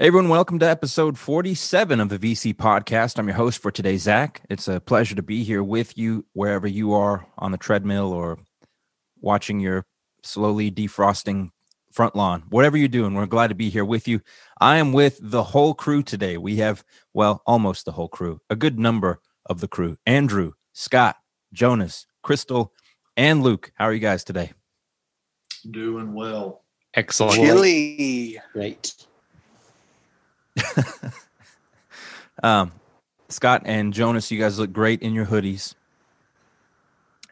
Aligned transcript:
Hey 0.00 0.06
everyone, 0.06 0.28
welcome 0.28 0.60
to 0.60 0.68
episode 0.70 1.18
47 1.18 1.98
of 1.98 2.08
the 2.08 2.20
VC 2.20 2.54
podcast. 2.54 3.18
I'm 3.18 3.26
your 3.26 3.36
host 3.36 3.60
for 3.60 3.72
today, 3.72 3.96
Zach. 3.96 4.40
It's 4.48 4.68
a 4.68 4.78
pleasure 4.78 5.16
to 5.16 5.24
be 5.24 5.42
here 5.42 5.60
with 5.60 5.98
you 5.98 6.24
wherever 6.34 6.68
you 6.68 6.92
are 6.92 7.26
on 7.36 7.50
the 7.50 7.58
treadmill 7.58 8.12
or 8.12 8.38
watching 9.20 9.58
your 9.58 9.84
slowly 10.22 10.70
defrosting 10.70 11.48
front 11.90 12.14
lawn. 12.14 12.44
Whatever 12.48 12.76
you're 12.76 12.86
doing, 12.86 13.14
we're 13.14 13.26
glad 13.26 13.48
to 13.48 13.56
be 13.56 13.70
here 13.70 13.84
with 13.84 14.06
you. 14.06 14.20
I 14.60 14.76
am 14.76 14.92
with 14.92 15.18
the 15.20 15.42
whole 15.42 15.74
crew 15.74 16.04
today. 16.04 16.36
We 16.36 16.58
have, 16.58 16.84
well, 17.12 17.42
almost 17.44 17.84
the 17.84 17.90
whole 17.90 18.06
crew, 18.08 18.40
a 18.48 18.54
good 18.54 18.78
number 18.78 19.18
of 19.46 19.58
the 19.58 19.66
crew. 19.66 19.96
Andrew, 20.06 20.52
Scott, 20.74 21.16
Jonas, 21.52 22.06
Crystal, 22.22 22.72
and 23.16 23.42
Luke. 23.42 23.72
How 23.74 23.86
are 23.86 23.92
you 23.92 23.98
guys 23.98 24.22
today? 24.22 24.52
Doing 25.68 26.14
well. 26.14 26.62
Excellent. 26.94 27.34
Chili. 27.34 28.38
Great. 28.52 28.94
um, 32.42 32.72
Scott 33.28 33.62
and 33.64 33.92
Jonas, 33.92 34.30
you 34.30 34.38
guys 34.38 34.58
look 34.58 34.72
great 34.72 35.02
in 35.02 35.14
your 35.14 35.26
hoodies. 35.26 35.74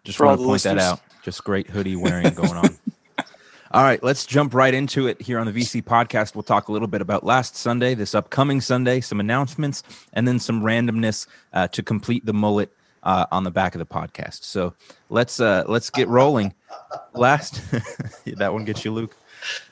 Just 0.04 0.18
For 0.18 0.26
want 0.26 0.38
to 0.38 0.42
the 0.42 0.48
point 0.48 0.62
that 0.62 0.78
out. 0.78 1.00
Just 1.22 1.42
great 1.42 1.68
hoodie 1.68 1.96
wearing 1.96 2.32
going 2.34 2.52
on. 2.52 2.78
all 3.72 3.82
right, 3.82 4.00
let's 4.02 4.24
jump 4.24 4.54
right 4.54 4.72
into 4.72 5.08
it 5.08 5.20
here 5.20 5.38
on 5.40 5.46
the 5.46 5.52
VC 5.52 5.82
podcast. 5.82 6.34
We'll 6.34 6.44
talk 6.44 6.68
a 6.68 6.72
little 6.72 6.86
bit 6.86 7.00
about 7.00 7.24
last 7.24 7.56
Sunday, 7.56 7.94
this 7.94 8.14
upcoming 8.14 8.60
Sunday, 8.60 9.00
some 9.00 9.18
announcements, 9.18 9.82
and 10.12 10.28
then 10.28 10.38
some 10.38 10.62
randomness 10.62 11.26
uh, 11.52 11.66
to 11.68 11.82
complete 11.82 12.24
the 12.24 12.32
mullet 12.32 12.70
uh, 13.02 13.26
on 13.32 13.44
the 13.44 13.50
back 13.50 13.74
of 13.74 13.78
the 13.80 13.86
podcast. 13.86 14.44
So 14.44 14.74
let's 15.08 15.40
uh, 15.40 15.64
let's 15.66 15.90
get 15.90 16.08
rolling. 16.08 16.54
Last 17.14 17.60
that 18.36 18.52
one 18.52 18.64
gets 18.64 18.84
you, 18.84 18.92
Luke. 18.92 19.16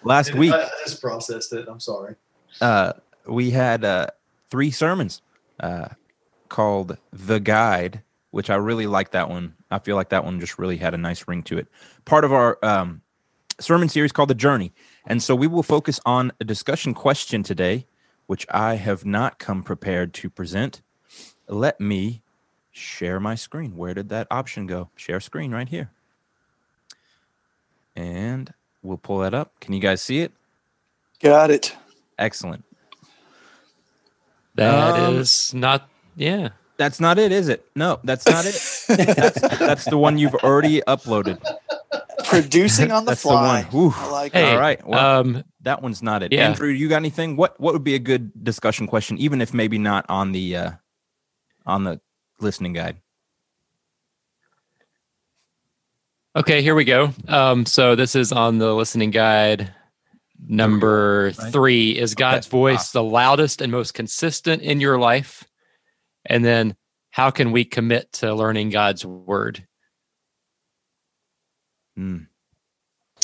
Last 0.03 0.35
week, 0.35 0.53
I 0.53 0.65
I 0.65 0.71
just 0.85 1.01
processed 1.01 1.53
it. 1.53 1.67
I'm 1.69 1.81
sorry. 1.81 2.17
We 3.27 3.51
had 3.51 3.85
uh, 3.85 4.09
three 4.51 4.71
sermons 4.71 5.23
uh, 5.61 5.89
called 6.49 6.99
The 7.13 7.41
Guide, 7.41 8.03
which 8.31 8.51
I 8.51 8.57
really 8.57 8.87
like 8.87 9.13
that 9.13 9.29
one. 9.29 9.55
I 9.71 9.79
feel 9.79 9.97
like 9.97 10.11
that 10.11 10.25
one 10.25 10.41
just 10.41 10.59
really 10.59 10.77
had 10.77 10.95
a 10.95 10.99
nice 10.99 11.27
ring 11.27 11.43
to 11.45 11.59
it. 11.59 11.69
Part 12.05 12.25
of 12.25 12.33
our 12.33 12.59
um, 12.63 13.03
sermon 13.61 13.89
series 13.89 14.13
called 14.13 14.31
The 14.31 14.35
Journey. 14.35 14.73
And 15.07 15.23
so 15.23 15.35
we 15.35 15.47
will 15.47 15.63
focus 15.63 16.01
on 16.07 16.33
a 16.41 16.45
discussion 16.45 16.95
question 16.95 17.43
today, 17.43 17.87
which 18.27 18.47
I 18.51 18.77
have 18.77 19.05
not 19.05 19.39
come 19.39 19.63
prepared 19.63 20.15
to 20.15 20.31
present. 20.31 20.81
Let 21.49 21.81
me 21.81 22.23
share 22.71 23.21
my 23.21 23.35
screen. 23.35 23.77
Where 23.77 23.95
did 23.95 24.09
that 24.09 24.27
option 24.31 24.67
go? 24.67 24.91
Share 24.97 25.21
screen 25.21 25.53
right 25.53 25.69
here. 25.69 25.91
And 27.95 28.53
we'll 28.83 28.99
pull 28.99 29.19
that 29.19 29.35
up. 29.35 29.61
Can 29.61 29.75
you 29.75 29.81
guys 29.81 30.03
see 30.03 30.21
it? 30.21 30.33
Got 31.21 31.51
it. 31.51 31.77
Excellent. 32.19 32.65
That 34.55 35.13
is 35.15 35.51
Um, 35.55 35.61
not. 35.61 35.89
Yeah. 36.17 36.51
That's 36.77 36.99
not 37.01 37.19
it, 37.19 37.31
is 37.33 37.49
it? 37.49 37.65
No, 37.77 38.01
that's 38.03 38.27
not 38.27 38.45
it. 38.47 38.55
that's, 39.17 39.41
that's 39.59 39.85
the 39.85 39.97
one 39.99 40.19
you've 40.19 40.35
already 40.35 40.81
uploaded. 40.89 41.39
Producing 42.25 42.91
on 42.91 43.05
the 43.05 43.11
That's 43.13 43.23
the 43.23 43.29
fly. 43.29 43.63
one. 43.71 43.93
I 43.97 44.11
like 44.11 44.33
Hey. 44.33 44.51
it. 44.51 44.55
All 44.55 44.59
right. 44.61 44.85
Well, 44.87 45.21
um. 45.21 45.45
that 45.63 45.83
one's 45.83 46.03
not 46.03 46.23
it. 46.25 46.33
yeah. 46.33 46.49
Andrew, 46.49 46.69
you 46.69 46.89
got 46.89 46.97
anything? 46.97 47.37
What 47.37 47.61
What 47.61 47.75
would 47.75 47.85
be 47.85 47.95
a 47.95 47.99
good 48.01 48.33
discussion 48.43 48.87
question, 48.89 49.19
even 49.19 49.41
if 49.41 49.55
maybe 49.55 49.79
not 49.79 50.05
on 50.09 50.33
the 50.33 50.57
uh, 50.57 50.71
on 51.67 51.85
the 51.85 52.01
listening 52.41 52.73
guide? 52.73 52.97
Okay. 56.37 56.63
Here 56.63 56.75
we 56.75 56.85
go. 56.85 57.13
Um. 57.29 57.67
So 57.67 57.95
this 57.95 58.17
is 58.17 58.33
on 58.33 58.59
the 58.59 58.75
listening 58.75 59.11
guide. 59.11 59.73
Number 60.47 61.33
Right. 61.39 61.53
three 61.53 61.99
is 61.99 62.15
God's 62.15 62.47
Okay. 62.47 62.59
voice 62.59 62.93
the 62.93 63.03
loudest 63.03 63.61
and 63.61 63.73
most 63.73 63.95
consistent 63.95 64.63
in 64.63 64.81
your 64.81 64.99
life? 64.99 65.45
And 66.27 66.45
then, 66.45 66.77
how 67.11 67.31
can 67.31 67.53
we 67.53 67.65
commit 67.65 68.13
to 68.15 68.35
learning 68.35 68.71
God's 68.71 69.05
word, 69.07 69.67
Hmm. 71.97 72.25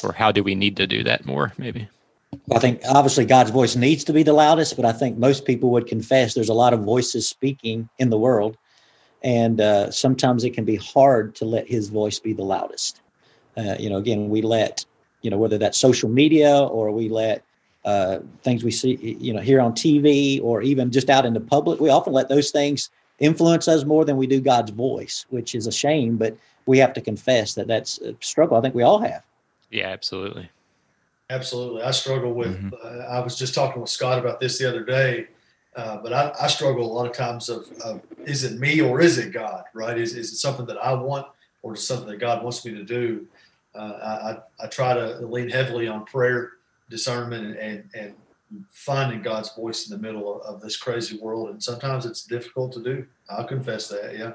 or 0.05 0.13
how 0.13 0.33
do 0.33 0.43
we 0.43 0.55
need 0.55 0.77
to 0.77 0.87
do 0.87 1.03
that 1.05 1.27
more? 1.27 1.53
Maybe. 1.59 1.89
I 2.53 2.59
think 2.59 2.83
obviously 2.89 3.25
God's 3.25 3.51
voice 3.51 3.75
needs 3.77 4.05
to 4.05 4.13
be 4.13 4.23
the 4.23 4.33
loudest, 4.33 4.77
but 4.77 4.85
I 4.85 4.93
think 4.93 5.19
most 5.19 5.45
people 5.45 5.71
would 5.71 5.87
confess 5.87 6.35
there's 6.35 6.49
a 6.49 6.55
lot 6.55 6.73
of 6.73 6.81
voices 6.81 7.29
speaking 7.29 7.89
in 7.99 8.11
the 8.11 8.19
world. 8.19 8.57
And 9.23 9.61
uh, 9.61 9.91
sometimes 9.91 10.45
it 10.45 10.55
can 10.55 10.65
be 10.65 10.77
hard 10.77 11.35
to 11.37 11.45
let 11.45 11.69
his 11.69 11.89
voice 11.89 12.19
be 12.19 12.33
the 12.33 12.45
loudest. 12.45 13.01
Uh, 13.57 13.75
you 13.79 13.91
know, 13.91 13.97
again, 13.97 14.31
we 14.31 14.41
let, 14.41 14.85
you 15.23 15.31
know, 15.31 15.39
whether 15.39 15.59
that's 15.59 15.79
social 15.79 16.09
media 16.09 16.59
or 16.59 16.91
we 16.91 17.09
let 17.09 17.43
uh, 17.85 18.19
things 18.43 18.63
we 18.63 18.71
see, 18.71 18.97
you 19.21 19.33
know, 19.33 19.41
here 19.41 19.61
on 19.61 19.73
TV 19.73 20.41
or 20.43 20.63
even 20.63 20.91
just 20.91 21.09
out 21.11 21.25
in 21.25 21.35
the 21.35 21.41
public, 21.41 21.81
we 21.81 21.89
often 21.89 22.13
let 22.13 22.29
those 22.29 22.51
things 22.51 22.91
influence 23.19 23.69
us 23.69 23.85
more 23.85 24.05
than 24.05 24.17
we 24.17 24.27
do 24.27 24.41
God's 24.41 24.71
voice, 24.71 25.27
which 25.31 25.55
is 25.55 25.67
a 25.67 25.73
shame, 25.73 26.17
but 26.17 26.37
we 26.67 26.79
have 26.79 26.93
to 26.95 27.01
confess 27.01 27.55
that 27.55 27.67
that's 27.67 27.99
a 28.01 28.15
struggle 28.21 28.57
I 28.57 28.61
think 28.61 28.75
we 28.75 28.83
all 28.83 28.99
have. 29.01 29.25
Yeah. 29.71 29.89
Absolutely. 29.89 30.51
Absolutely. 31.31 31.83
I 31.83 31.91
struggle 31.93 32.33
with, 32.33 32.61
Mhm. 32.61 32.73
uh, 32.85 33.05
I 33.07 33.21
was 33.21 33.37
just 33.37 33.55
talking 33.55 33.81
with 33.81 33.91
Scott 33.91 34.19
about 34.19 34.41
this 34.41 34.59
the 34.59 34.69
other 34.69 34.85
day, 34.85 35.29
uh, 35.77 35.99
but 35.99 36.13
I, 36.13 36.33
I 36.41 36.49
struggle 36.49 36.85
a 36.85 36.93
lot 36.93 37.07
of 37.07 37.13
times 37.13 37.49
of, 37.49 37.71
of 37.85 38.01
is 38.27 38.43
it 38.45 38.59
me 38.59 38.81
or 38.81 39.01
is 39.01 39.17
it 39.19 39.33
God, 39.33 39.65
right? 39.75 39.97
Is, 39.97 40.17
is 40.17 40.33
it 40.33 40.37
something 40.37 40.67
that 40.67 40.79
I 40.85 40.93
want 40.93 41.27
or 41.63 41.75
is 41.75 41.87
something 41.87 42.09
that 42.09 42.19
God 42.19 42.43
wants 42.43 42.65
me 42.65 42.73
to 42.75 42.83
do? 42.83 43.27
Uh, 43.75 44.39
I, 44.59 44.65
I, 44.65 44.67
try 44.67 44.95
to 44.95 45.25
lean 45.27 45.49
heavily 45.49 45.87
on 45.87 46.05
prayer, 46.05 46.53
discernment, 46.89 47.47
and, 47.47 47.57
and, 47.57 47.85
and 47.95 48.15
finding 48.71 49.23
God's 49.23 49.55
voice 49.55 49.89
in 49.89 49.97
the 49.97 50.03
middle 50.03 50.41
of, 50.41 50.57
of 50.57 50.61
this 50.61 50.77
crazy 50.77 51.19
world. 51.19 51.51
And 51.51 51.63
sometimes 51.63 52.05
it's 52.05 52.25
difficult 52.25 52.73
to 52.73 52.83
do. 52.83 53.07
I'll 53.29 53.45
confess 53.45 53.89
that. 53.89 54.19
Yeah. 54.19 54.33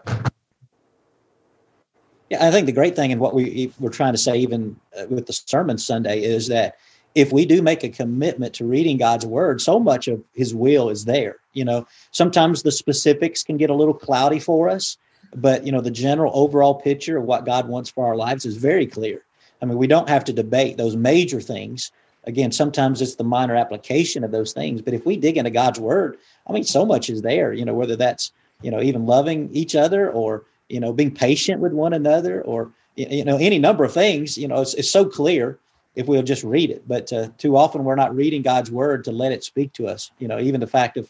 Yeah, 2.30 2.48
I 2.48 2.50
think 2.50 2.66
the 2.66 2.72
great 2.72 2.96
thing 2.96 3.12
and 3.12 3.22
what 3.22 3.36
we 3.36 3.72
we're 3.80 3.92
trying 3.92 4.14
to 4.14 4.18
say, 4.18 4.38
even 4.38 4.76
uh, 4.98 5.06
with 5.10 5.28
the 5.28 5.34
sermon 5.34 5.78
Sunday, 5.78 6.24
is 6.24 6.48
that 6.48 6.78
if 7.14 7.32
we 7.32 7.46
do 7.46 7.62
make 7.62 7.84
a 7.84 7.90
commitment 7.90 8.54
to 8.56 8.66
reading 8.66 8.98
God's 8.98 9.26
word, 9.26 9.62
so 9.62 9.80
much 9.80 10.08
of 10.08 10.24
His 10.34 10.56
will 10.56 10.90
is 10.90 11.06
there. 11.06 11.38
You 11.54 11.66
know, 11.66 11.88
sometimes 12.12 12.64
the 12.64 12.72
specifics 12.72 13.44
can 13.44 13.58
get 13.58 13.70
a 13.70 13.76
little 13.76 13.94
cloudy 13.94 14.40
for 14.40 14.70
us, 14.70 14.98
but 15.36 15.66
you 15.66 15.72
know, 15.72 15.82
the 15.82 15.92
general 15.92 16.32
overall 16.34 16.76
picture 16.76 17.18
of 17.18 17.26
what 17.26 17.46
God 17.46 17.68
wants 17.68 17.90
for 17.90 18.08
our 18.08 18.16
lives 18.16 18.46
is 18.46 18.58
very 18.58 18.88
clear. 18.88 19.25
I 19.62 19.66
mean, 19.66 19.78
we 19.78 19.88
don't 19.88 20.10
have 20.10 20.24
to 20.26 20.34
debate 20.34 20.78
those 20.78 20.96
major 20.96 21.42
things. 21.42 21.92
Again, 22.26 22.52
sometimes 22.52 23.02
it's 23.02 23.16
the 23.16 23.24
minor 23.24 23.56
application 23.56 24.24
of 24.24 24.32
those 24.32 24.52
things, 24.52 24.82
but 24.82 24.94
if 24.94 25.06
we 25.06 25.16
dig 25.16 25.38
into 25.38 25.52
God's 25.52 25.80
word, 25.80 26.18
I 26.48 26.54
mean, 26.54 26.64
so 26.64 26.86
much 26.86 27.10
is 27.10 27.22
there. 27.22 27.54
You 27.54 27.66
know, 27.66 27.74
whether 27.74 27.96
that's 27.96 28.32
you 28.62 28.72
know 28.72 28.82
even 28.82 29.06
loving 29.06 29.50
each 29.54 29.76
other 29.76 30.10
or 30.10 30.44
you 30.70 30.80
know 30.80 30.94
being 30.94 31.14
patient 31.14 31.62
with 31.62 31.74
one 31.74 31.94
another 31.94 32.42
or 32.42 32.72
you 32.96 33.24
know 33.26 33.38
any 33.38 33.60
number 33.60 33.84
of 33.84 33.94
things 33.94 34.38
you 34.38 34.48
know 34.48 34.62
it's, 34.62 34.74
it's 34.76 34.90
so 34.90 35.06
clear 35.06 35.60
if 35.96 36.08
we'll 36.08 36.24
just 36.24 36.44
read 36.44 36.70
it 36.70 36.88
but 36.88 37.12
uh, 37.14 37.28
too 37.38 37.58
often 37.58 37.84
we're 37.84 37.96
not 37.96 38.16
reading 38.16 38.42
god's 38.42 38.72
word 38.72 39.04
to 39.04 39.12
let 39.12 39.32
it 39.32 39.44
speak 39.44 39.74
to 39.74 39.88
us 39.88 40.12
you 40.20 40.28
know 40.28 40.40
even 40.40 40.60
the 40.60 40.68
fact 40.68 40.98
of 40.98 41.10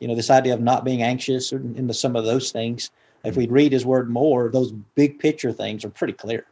you 0.00 0.08
know 0.08 0.14
this 0.14 0.30
idea 0.30 0.54
of 0.54 0.60
not 0.60 0.84
being 0.84 1.02
anxious 1.02 1.52
or 1.52 1.56
into 1.56 1.94
some 1.94 2.16
of 2.16 2.24
those 2.24 2.50
things 2.50 2.90
if 3.24 3.36
we 3.36 3.46
read 3.46 3.72
his 3.72 3.86
word 3.86 4.10
more 4.10 4.50
those 4.50 4.72
big 4.94 5.18
picture 5.18 5.52
things 5.52 5.84
are 5.84 5.90
pretty 5.90 6.12
clear 6.12 6.44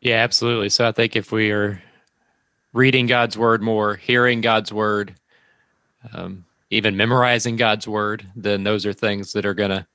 Yeah, 0.00 0.16
absolutely. 0.16 0.70
So 0.70 0.88
I 0.88 0.92
think 0.92 1.14
if 1.14 1.30
we 1.30 1.50
are 1.50 1.82
reading 2.72 3.06
God's 3.06 3.36
word 3.36 3.62
more, 3.62 3.96
hearing 3.96 4.40
God's 4.40 4.72
word, 4.72 5.14
um, 6.14 6.46
even 6.70 6.96
memorizing 6.96 7.56
God's 7.56 7.86
word, 7.86 8.26
then 8.34 8.64
those 8.64 8.86
are 8.86 8.92
things 8.92 9.32
that 9.32 9.44
are 9.44 9.54
gonna 9.54 9.86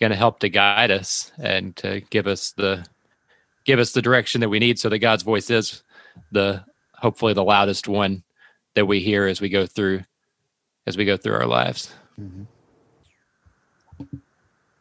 gonna 0.00 0.16
help 0.16 0.40
to 0.40 0.48
guide 0.48 0.90
us 0.90 1.32
and 1.38 1.74
to 1.76 2.00
give 2.10 2.26
us 2.26 2.52
the 2.52 2.84
give 3.64 3.78
us 3.78 3.92
the 3.92 4.02
direction 4.02 4.40
that 4.42 4.48
we 4.48 4.58
need, 4.58 4.78
so 4.78 4.88
that 4.88 4.98
God's 4.98 5.22
voice 5.22 5.48
is 5.48 5.82
the 6.30 6.62
hopefully 6.94 7.32
the 7.32 7.44
loudest 7.44 7.88
one 7.88 8.24
that 8.74 8.86
we 8.86 9.00
hear 9.00 9.26
as 9.26 9.40
we 9.40 9.48
go 9.48 9.64
through 9.64 10.02
as 10.86 10.96
we 10.96 11.04
go 11.04 11.16
through 11.16 11.34
our 11.34 11.46
lives. 11.46 11.94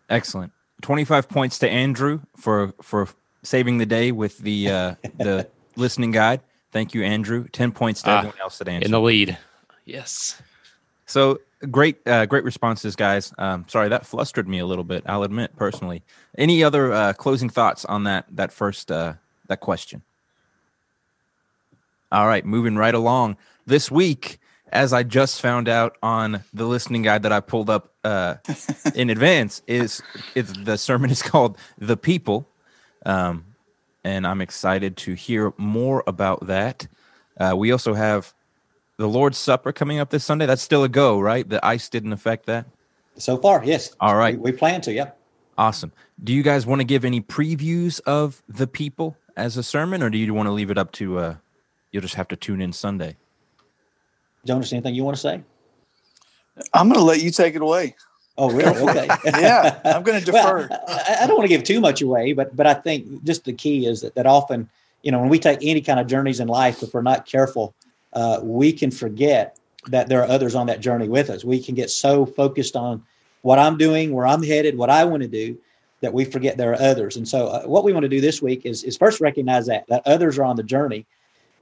Excellent. 0.09 0.51
Twenty-five 0.81 1.29
points 1.29 1.57
to 1.59 1.69
Andrew 1.69 2.21
for 2.35 2.73
for 2.81 3.07
saving 3.43 3.77
the 3.77 3.85
day 3.85 4.11
with 4.11 4.37
the 4.39 4.69
uh, 4.69 4.95
the 5.17 5.47
listening 5.75 6.11
guide. 6.11 6.41
Thank 6.71 6.93
you, 6.93 7.03
Andrew. 7.03 7.47
Ten 7.51 7.71
points 7.71 8.01
to 8.03 8.09
Ah, 8.09 8.17
everyone 8.19 8.39
else 8.41 8.57
that 8.59 8.67
answered. 8.67 8.85
In 8.85 8.91
the 8.91 9.01
lead. 9.01 9.37
Yes. 9.85 10.41
So 11.05 11.41
great, 11.69 11.97
uh, 12.07 12.25
great 12.25 12.45
responses, 12.45 12.95
guys. 12.95 13.33
Um, 13.37 13.65
sorry 13.67 13.89
that 13.89 14.05
flustered 14.05 14.47
me 14.47 14.59
a 14.59 14.65
little 14.65 14.85
bit. 14.85 15.03
I'll 15.05 15.23
admit 15.23 15.55
personally. 15.57 16.03
Any 16.37 16.63
other 16.63 16.93
uh, 16.93 17.13
closing 17.13 17.49
thoughts 17.49 17.83
on 17.85 18.05
that 18.05 18.25
that 18.31 18.53
first 18.53 18.91
uh, 18.91 19.13
that 19.47 19.59
question? 19.59 20.01
All 22.11 22.27
right, 22.27 22.45
moving 22.45 22.75
right 22.75 22.93
along. 22.93 23.37
This 23.65 23.89
week, 23.91 24.39
as 24.71 24.91
I 24.93 25.03
just 25.03 25.41
found 25.41 25.67
out 25.69 25.97
on 26.03 26.43
the 26.53 26.65
listening 26.65 27.01
guide 27.03 27.23
that 27.23 27.31
I 27.31 27.39
pulled 27.39 27.69
up 27.69 27.93
uh, 28.03 28.35
in 28.95 29.09
advance, 29.09 29.61
is 29.67 30.01
is 30.35 30.53
the 30.53 30.77
sermon 30.77 31.09
is 31.09 31.21
called 31.31 31.57
"The 31.77 31.97
People," 31.97 32.47
um, 33.05 33.45
and 34.03 34.25
I'm 34.25 34.41
excited 34.41 34.97
to 34.97 35.13
hear 35.13 35.53
more 35.57 36.03
about 36.07 36.47
that. 36.47 36.87
Uh, 37.39 37.53
we 37.55 37.71
also 37.71 37.93
have 37.93 38.33
the 38.97 39.07
Lord's 39.07 39.37
Supper 39.37 39.71
coming 39.71 39.99
up 39.99 40.09
this 40.09 40.23
Sunday. 40.23 40.45
That's 40.45 40.61
still 40.61 40.83
a 40.83 40.89
go, 40.89 41.19
right? 41.19 41.47
The 41.47 41.63
ice 41.65 41.89
didn't 41.89 42.13
affect 42.13 42.45
that. 42.47 42.65
So 43.17 43.37
far, 43.37 43.63
yes. 43.63 43.95
All 43.99 44.15
right. 44.15 44.35
We, 44.35 44.51
we 44.51 44.57
plan 44.57 44.81
to, 44.81 44.93
yeah. 44.93 45.11
Awesome. 45.57 45.91
Do 46.23 46.33
you 46.33 46.43
guys 46.43 46.65
want 46.65 46.81
to 46.81 46.85
give 46.85 47.05
any 47.05 47.21
previews 47.21 47.99
of 48.01 48.41
the 48.47 48.67
people 48.67 49.17
as 49.35 49.57
a 49.57 49.63
sermon, 49.63 50.01
or 50.01 50.09
do 50.09 50.17
you 50.17 50.33
want 50.33 50.47
to 50.47 50.51
leave 50.51 50.71
it 50.71 50.77
up 50.77 50.91
to? 50.93 51.17
uh 51.19 51.35
You'll 51.91 52.01
just 52.01 52.15
have 52.15 52.29
to 52.29 52.35
tune 52.35 52.61
in 52.61 52.71
Sunday. 52.71 53.17
Jonas, 54.45 54.71
anything 54.71 54.95
you 54.95 55.03
want 55.03 55.17
to 55.17 55.21
say? 55.21 55.43
I'm 56.73 56.87
going 56.87 56.99
to 56.99 57.05
let 57.05 57.21
you 57.21 57.31
take 57.31 57.55
it 57.55 57.61
away. 57.61 57.95
Oh, 58.37 58.49
really? 58.49 58.77
Okay. 58.89 59.07
Yeah, 59.25 59.79
I'm 59.83 60.03
going 60.03 60.23
to 60.23 60.31
Well, 60.31 60.67
defer. 60.67 60.79
I, 60.87 61.17
I 61.21 61.27
don't 61.27 61.37
want 61.37 61.49
to 61.49 61.55
give 61.55 61.63
too 61.63 61.79
much 61.79 62.01
away, 62.01 62.33
but 62.33 62.55
but 62.55 62.65
I 62.65 62.73
think 62.73 63.23
just 63.23 63.45
the 63.45 63.53
key 63.53 63.85
is 63.85 64.01
that, 64.01 64.15
that 64.15 64.25
often, 64.25 64.69
you 65.03 65.11
know, 65.11 65.19
when 65.19 65.29
we 65.29 65.39
take 65.39 65.59
any 65.61 65.81
kind 65.81 65.99
of 65.99 66.07
journeys 66.07 66.39
in 66.39 66.47
life, 66.47 66.81
if 66.81 66.93
we're 66.93 67.01
not 67.01 67.25
careful, 67.25 67.73
uh, 68.13 68.39
we 68.41 68.71
can 68.73 68.91
forget 68.91 69.57
that 69.87 70.07
there 70.09 70.21
are 70.21 70.27
others 70.27 70.55
on 70.55 70.67
that 70.67 70.79
journey 70.79 71.07
with 71.07 71.29
us. 71.29 71.43
We 71.43 71.61
can 71.61 71.75
get 71.75 71.89
so 71.89 72.25
focused 72.25 72.75
on 72.75 73.03
what 73.41 73.59
I'm 73.59 73.77
doing, 73.77 74.13
where 74.13 74.27
I'm 74.27 74.43
headed, 74.43 74.77
what 74.77 74.89
I 74.89 75.03
want 75.05 75.23
to 75.23 75.27
do, 75.27 75.57
that 76.01 76.13
we 76.13 76.25
forget 76.25 76.57
there 76.57 76.71
are 76.71 76.81
others. 76.81 77.17
And 77.17 77.27
so, 77.27 77.47
uh, 77.47 77.63
what 77.63 77.83
we 77.83 77.93
want 77.93 78.03
to 78.03 78.09
do 78.09 78.21
this 78.21 78.41
week 78.41 78.65
is 78.65 78.83
is 78.83 78.97
first 78.97 79.19
recognize 79.21 79.65
that 79.67 79.87
that 79.87 80.03
others 80.05 80.37
are 80.39 80.45
on 80.45 80.55
the 80.55 80.63
journey, 80.63 81.05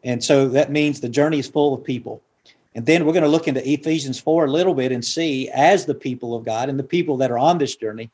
and 0.04 0.24
so 0.24 0.48
that 0.50 0.72
means 0.72 1.02
the 1.02 1.10
journey 1.10 1.40
is 1.40 1.48
full 1.48 1.74
of 1.74 1.84
people. 1.84 2.22
And 2.76 2.86
then 2.86 3.06
we're 3.06 3.14
going 3.14 3.24
to 3.24 3.30
look 3.30 3.48
into 3.48 3.68
Ephesians 3.68 4.20
4 4.20 4.46
a 4.46 4.52
little 4.52 4.74
bit 4.74 4.92
and 4.92 5.04
see, 5.04 5.50
as 5.50 5.86
the 5.86 5.96
people 5.96 6.36
of 6.36 6.46
God 6.46 6.70
and 6.70 6.78
the 6.78 6.84
people 6.84 7.18
that 7.18 7.32
are 7.32 7.40
on 7.40 7.58
this 7.58 7.76
journey, 7.76 8.10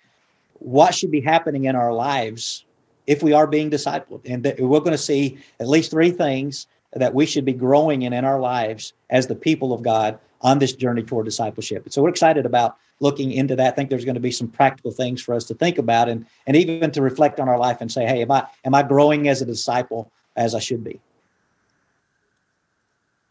what 0.60 0.96
should 0.96 1.12
be 1.12 1.22
happening 1.22 1.66
in 1.66 1.76
our 1.76 1.94
lives 1.94 2.66
if 3.06 3.22
we 3.22 3.34
are 3.34 3.48
being 3.48 3.70
discipled. 3.70 4.22
And 4.26 4.44
we're 4.58 4.80
going 4.80 4.92
to 4.92 4.98
see 4.98 5.38
at 5.60 5.68
least 5.68 5.92
three 5.92 6.12
things 6.12 6.68
that 6.94 7.14
we 7.14 7.26
should 7.26 7.46
be 7.46 7.54
growing 7.54 8.04
in 8.04 8.14
in 8.14 8.24
our 8.24 8.40
lives 8.40 8.94
as 9.10 9.28
the 9.28 9.36
people 9.36 9.74
of 9.74 9.84
God 9.84 10.18
on 10.42 10.60
this 10.60 10.74
journey 10.74 11.04
toward 11.04 11.26
discipleship. 11.26 11.92
So 11.92 12.02
we're 12.02 12.10
excited 12.10 12.46
about 12.46 12.78
looking 13.00 13.32
into 13.32 13.56
that. 13.58 13.74
I 13.74 13.76
think 13.76 13.90
there's 13.90 14.06
going 14.06 14.16
to 14.16 14.22
be 14.22 14.32
some 14.32 14.48
practical 14.48 14.92
things 14.92 15.22
for 15.22 15.36
us 15.36 15.46
to 15.46 15.54
think 15.54 15.78
about 15.78 16.08
and, 16.08 16.26
and 16.48 16.56
even 16.56 16.92
to 16.92 17.02
reflect 17.02 17.40
on 17.40 17.50
our 17.50 17.58
life 17.58 17.82
and 17.82 17.92
say, 17.92 18.06
hey, 18.06 18.22
am 18.22 18.32
I 18.32 18.48
am 18.64 18.74
I 18.74 18.84
growing 18.84 19.28
as 19.28 19.42
a 19.42 19.46
disciple 19.46 20.12
as 20.36 20.56
I 20.56 20.60
should 20.60 20.84
be? 20.84 21.00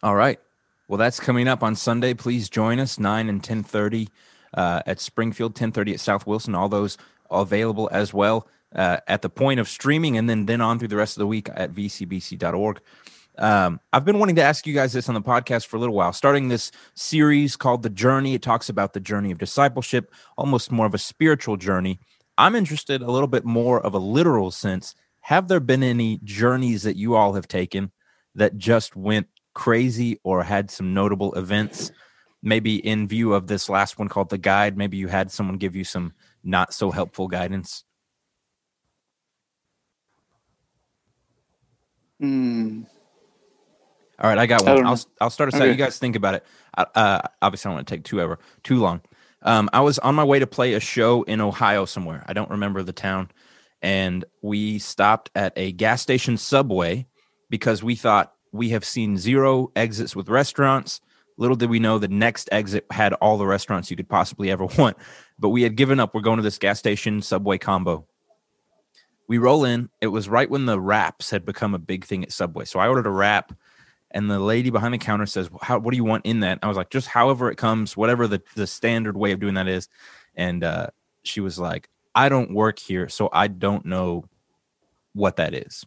All 0.02 0.14
right. 0.14 0.38
Well, 0.88 0.98
that's 0.98 1.20
coming 1.20 1.48
up 1.48 1.62
on 1.62 1.74
Sunday. 1.76 2.14
Please 2.14 2.48
join 2.48 2.78
us 2.78 2.98
nine 2.98 3.28
and 3.28 3.42
ten 3.42 3.62
thirty 3.62 4.08
uh, 4.52 4.82
at 4.86 5.00
Springfield, 5.00 5.54
ten 5.54 5.72
thirty 5.72 5.94
at 5.94 6.00
South 6.00 6.26
Wilson. 6.26 6.54
All 6.54 6.68
those 6.68 6.98
available 7.30 7.88
as 7.90 8.12
well 8.12 8.46
uh, 8.74 8.98
at 9.06 9.22
the 9.22 9.30
point 9.30 9.60
of 9.60 9.68
streaming, 9.68 10.16
and 10.18 10.28
then 10.28 10.46
then 10.46 10.60
on 10.60 10.78
through 10.78 10.88
the 10.88 10.96
rest 10.96 11.16
of 11.16 11.20
the 11.20 11.26
week 11.26 11.48
at 11.54 11.72
vcbc.org. 11.72 12.80
Um, 13.36 13.80
I've 13.92 14.04
been 14.04 14.18
wanting 14.18 14.36
to 14.36 14.42
ask 14.42 14.66
you 14.66 14.74
guys 14.74 14.92
this 14.92 15.08
on 15.08 15.14
the 15.14 15.22
podcast 15.22 15.66
for 15.66 15.76
a 15.76 15.80
little 15.80 15.94
while. 15.94 16.12
Starting 16.12 16.48
this 16.48 16.70
series 16.94 17.56
called 17.56 17.82
The 17.82 17.90
Journey, 17.90 18.34
it 18.34 18.42
talks 18.42 18.68
about 18.68 18.92
the 18.92 19.00
journey 19.00 19.32
of 19.32 19.38
discipleship, 19.38 20.12
almost 20.38 20.70
more 20.70 20.86
of 20.86 20.94
a 20.94 20.98
spiritual 20.98 21.56
journey. 21.56 21.98
I'm 22.38 22.54
interested 22.54 23.02
a 23.02 23.10
little 23.10 23.26
bit 23.26 23.44
more 23.44 23.80
of 23.80 23.94
a 23.94 23.98
literal 23.98 24.50
sense. 24.50 24.94
Have 25.22 25.48
there 25.48 25.60
been 25.60 25.82
any 25.82 26.20
journeys 26.22 26.82
that 26.82 26.96
you 26.96 27.16
all 27.16 27.32
have 27.34 27.48
taken 27.48 27.90
that 28.34 28.56
just 28.56 28.94
went 28.94 29.26
crazy 29.54 30.20
or 30.22 30.42
had 30.42 30.70
some 30.70 30.94
notable 30.94 31.34
events? 31.34 31.92
Maybe 32.42 32.76
in 32.76 33.08
view 33.08 33.32
of 33.32 33.46
this 33.46 33.68
last 33.68 33.98
one 33.98 34.08
called 34.08 34.28
The 34.28 34.38
Guide, 34.38 34.76
maybe 34.76 34.98
you 34.98 35.08
had 35.08 35.30
someone 35.30 35.56
give 35.56 35.74
you 35.74 35.84
some 35.84 36.12
not 36.42 36.74
so 36.74 36.90
helpful 36.90 37.26
guidance. 37.26 37.84
Hmm. 42.20 42.82
All 44.18 44.30
right, 44.30 44.38
I 44.38 44.46
got 44.46 44.62
one. 44.64 44.76
don't 44.76 44.86
I'll. 44.86 45.00
I'll 45.20 45.30
start 45.30 45.52
us 45.52 45.60
out. 45.60 45.66
You 45.66 45.74
guys 45.74 45.98
think 45.98 46.16
about 46.16 46.34
it. 46.34 46.46
Uh, 46.76 47.20
obviously, 47.42 47.68
I 47.68 47.70
don't 47.70 47.76
want 47.76 47.88
to 47.88 47.94
take 47.96 48.04
too 48.04 48.20
ever 48.20 48.38
too 48.62 48.78
long. 48.78 49.02
Um, 49.42 49.68
I 49.72 49.80
was 49.80 49.98
on 49.98 50.14
my 50.14 50.24
way 50.24 50.38
to 50.38 50.46
play 50.46 50.74
a 50.74 50.80
show 50.80 51.22
in 51.24 51.40
Ohio 51.40 51.84
somewhere. 51.84 52.24
I 52.26 52.32
don't 52.32 52.50
remember 52.50 52.82
the 52.82 52.92
town, 52.92 53.30
and 53.82 54.24
we 54.40 54.78
stopped 54.78 55.30
at 55.34 55.52
a 55.56 55.72
gas 55.72 56.00
station 56.00 56.36
Subway 56.36 57.06
because 57.50 57.82
we 57.82 57.96
thought 57.96 58.33
we 58.54 58.70
have 58.70 58.84
seen 58.84 59.16
zero 59.16 59.72
exits 59.74 60.14
with 60.14 60.28
restaurants. 60.28 61.00
Little 61.36 61.56
did 61.56 61.70
we 61.70 61.80
know 61.80 61.98
the 61.98 62.06
next 62.06 62.48
exit 62.52 62.86
had 62.90 63.12
all 63.14 63.36
the 63.36 63.46
restaurants 63.46 63.90
you 63.90 63.96
could 63.96 64.08
possibly 64.08 64.48
ever 64.50 64.66
want. 64.78 64.96
But 65.38 65.48
we 65.48 65.62
had 65.62 65.74
given 65.74 65.98
up. 65.98 66.14
We're 66.14 66.20
going 66.20 66.36
to 66.36 66.42
this 66.42 66.58
gas 66.58 66.78
station 66.78 67.20
Subway 67.20 67.58
combo. 67.58 68.06
We 69.26 69.38
roll 69.38 69.64
in. 69.64 69.88
It 70.00 70.06
was 70.06 70.28
right 70.28 70.48
when 70.48 70.66
the 70.66 70.78
wraps 70.78 71.30
had 71.30 71.44
become 71.44 71.74
a 71.74 71.78
big 71.78 72.04
thing 72.04 72.22
at 72.22 72.30
Subway. 72.30 72.64
So 72.64 72.78
I 72.78 72.86
ordered 72.86 73.06
a 73.06 73.10
wrap 73.10 73.52
and 74.12 74.30
the 74.30 74.38
lady 74.38 74.70
behind 74.70 74.94
the 74.94 74.98
counter 74.98 75.26
says, 75.26 75.50
"How? 75.60 75.80
What 75.80 75.90
do 75.90 75.96
you 75.96 76.04
want 76.04 76.24
in 76.24 76.40
that?" 76.40 76.60
I 76.62 76.68
was 76.68 76.76
like, 76.76 76.90
"Just 76.90 77.08
however 77.08 77.50
it 77.50 77.56
comes, 77.56 77.96
whatever 77.96 78.28
the 78.28 78.40
the 78.54 78.68
standard 78.68 79.16
way 79.16 79.32
of 79.32 79.40
doing 79.40 79.54
that 79.54 79.66
is." 79.66 79.88
And 80.36 80.62
uh, 80.62 80.88
she 81.24 81.40
was 81.40 81.58
like, 81.58 81.90
"I 82.14 82.28
don't 82.28 82.54
work 82.54 82.78
here, 82.78 83.08
so 83.08 83.28
I 83.32 83.48
don't 83.48 83.84
know 83.84 84.26
what 85.12 85.36
that 85.36 85.54
is." 85.54 85.84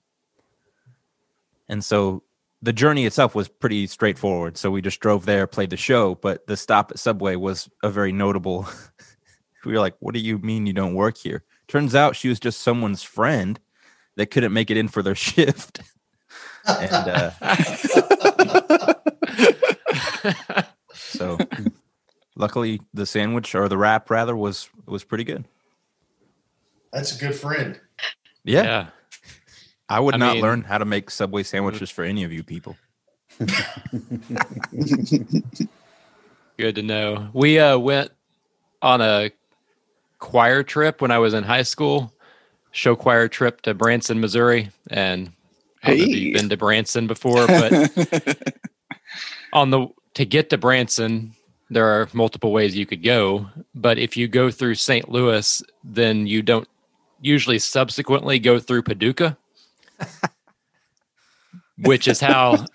And 1.70 1.84
so 1.84 2.24
the 2.62 2.74
journey 2.74 3.06
itself 3.06 3.36
was 3.36 3.48
pretty 3.48 3.88
straightforward. 3.88 4.58
So 4.58 4.72
we 4.72 4.82
just 4.82 5.00
drove 5.00 5.26
there, 5.26 5.48
played 5.48 5.70
the 5.70 5.78
show, 5.78 6.16
but 6.16 6.48
the 6.48 6.58
stop 6.58 6.92
at 6.92 7.00
Subway 7.00 7.36
was 7.36 7.70
a 7.84 7.90
very 7.90 8.12
notable. 8.12 8.68
we 9.66 9.74
were 9.74 9.80
like, 9.80 9.96
"What 10.00 10.14
do 10.14 10.20
you 10.20 10.38
mean 10.40 10.66
you 10.66 10.74
don't 10.74 10.96
work 10.96 11.18
here?" 11.18 11.44
Turns 11.68 11.96
out 11.96 12.16
she 12.16 12.30
was 12.30 12.40
just 12.40 12.62
someone's 12.62 13.04
friend 13.04 13.60
that 14.16 14.32
couldn't 14.32 14.54
make 14.54 14.72
it 14.72 14.78
in 14.78 14.88
for 14.88 15.04
their 15.04 15.16
shift. 15.28 15.82
and 16.68 16.92
uh, 16.92 17.32
so 20.94 21.38
luckily 22.36 22.82
the 22.94 23.06
sandwich 23.06 23.56
or 23.56 23.70
the 23.70 23.78
wrap 23.78 24.10
rather 24.10 24.36
was 24.36 24.70
was 24.86 25.06
pretty 25.06 25.24
good 25.24 25.46
That's 26.92 27.16
a 27.16 27.20
good 27.20 27.36
friend. 27.36 27.80
yeah, 28.44 28.64
yeah. 28.64 28.88
I 29.90 30.00
would 30.00 30.16
I 30.16 30.18
not 30.18 30.34
mean- 30.36 30.42
learn 30.44 30.62
how 30.64 30.78
to 30.78 30.86
make 30.86 31.10
subway 31.10 31.44
sandwiches 31.44 31.90
for 31.90 32.04
any 32.04 32.24
of 32.24 32.32
you 32.34 32.44
people 32.44 32.76
Good 36.58 36.76
to 36.76 36.82
know. 36.82 37.30
We 37.34 37.60
uh, 37.60 37.78
went 37.78 38.12
on 38.82 39.00
a 39.02 39.30
choir 40.18 40.64
trip 40.64 41.02
when 41.02 41.12
I 41.12 41.20
was 41.20 41.36
in 41.36 41.44
high 41.44 41.62
school, 41.62 42.12
show 42.72 42.96
choir 42.96 43.28
trip 43.28 43.62
to 43.62 43.74
Branson, 43.76 44.20
Missouri. 44.20 44.72
And 44.90 45.32
I 45.84 45.90
don't 45.90 45.98
know 46.00 46.04
if 46.04 46.10
Hey. 46.10 46.16
you've 46.18 46.34
been 46.36 46.50
to 46.50 46.58
Branson 46.58 47.06
before, 47.06 47.46
but 47.46 48.38
on 49.54 49.70
the 49.70 49.88
to 50.16 50.26
get 50.26 50.50
to 50.50 50.58
Branson, 50.58 51.34
there 51.70 51.86
are 51.86 52.10
multiple 52.14 52.52
ways 52.52 52.76
you 52.76 52.88
could 52.88 53.04
go. 53.04 53.48
But 53.76 54.00
if 54.00 54.18
you 54.18 54.28
go 54.28 54.50
through 54.50 54.76
St. 54.76 55.10
Louis, 55.10 55.62
then 55.84 56.26
you 56.26 56.42
don't 56.42 56.68
usually 57.22 57.60
subsequently 57.60 58.40
go 58.40 58.58
through 58.58 58.82
Paducah, 58.82 59.38
which 61.84 62.08
is 62.08 62.20
how 62.20 62.66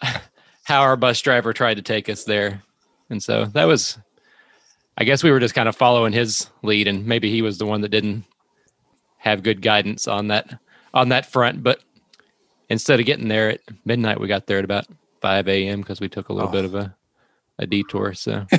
how 0.64 0.80
our 0.82 0.96
bus 0.96 1.20
driver 1.20 1.52
tried 1.52 1.74
to 1.74 1.82
take 1.82 2.08
us 2.08 2.24
there. 2.24 2.62
And 3.10 3.22
so 3.22 3.46
that 3.46 3.64
was, 3.64 3.98
I 4.96 5.04
guess 5.04 5.22
we 5.22 5.30
were 5.30 5.40
just 5.40 5.54
kind 5.54 5.68
of 5.68 5.76
following 5.76 6.12
his 6.12 6.48
lead, 6.62 6.86
and 6.88 7.04
maybe 7.06 7.30
he 7.30 7.42
was 7.42 7.58
the 7.58 7.66
one 7.66 7.80
that 7.82 7.88
didn't 7.90 8.24
have 9.18 9.42
good 9.42 9.60
guidance 9.62 10.06
on 10.08 10.28
that 10.28 10.58
on 10.94 11.08
that 11.10 11.26
front. 11.26 11.62
But 11.62 11.80
instead 12.68 13.00
of 13.00 13.06
getting 13.06 13.28
there 13.28 13.50
at 13.50 13.60
midnight, 13.84 14.20
we 14.20 14.28
got 14.28 14.46
there 14.46 14.58
at 14.58 14.64
about 14.64 14.86
five 15.20 15.48
a.m. 15.48 15.80
because 15.80 16.00
we 16.00 16.08
took 16.08 16.28
a 16.28 16.32
little 16.32 16.48
Oh. 16.48 16.52
bit 16.52 16.64
of 16.64 16.74
a 16.74 16.94
a 17.58 17.66
detour. 17.66 18.14
So 18.14 18.46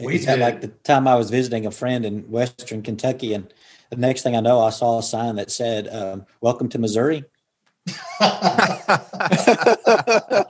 We 0.00 0.14
It's 0.16 0.24
had 0.26 0.38
like 0.38 0.60
the 0.60 0.68
time 0.68 1.08
I 1.08 1.16
was 1.16 1.30
visiting 1.30 1.66
a 1.66 1.70
friend 1.72 2.04
in 2.06 2.30
Western 2.30 2.82
Kentucky, 2.82 3.34
and 3.34 3.52
the 3.90 3.96
next 3.96 4.22
thing 4.22 4.36
I 4.36 4.40
know, 4.40 4.60
I 4.60 4.70
saw 4.70 4.98
a 4.98 5.02
sign 5.02 5.36
that 5.36 5.50
said, 5.50 5.88
um, 5.88 6.26
"Welcome 6.40 6.68
to 6.70 6.78
Missouri." 6.78 7.24
uh, 8.20 8.32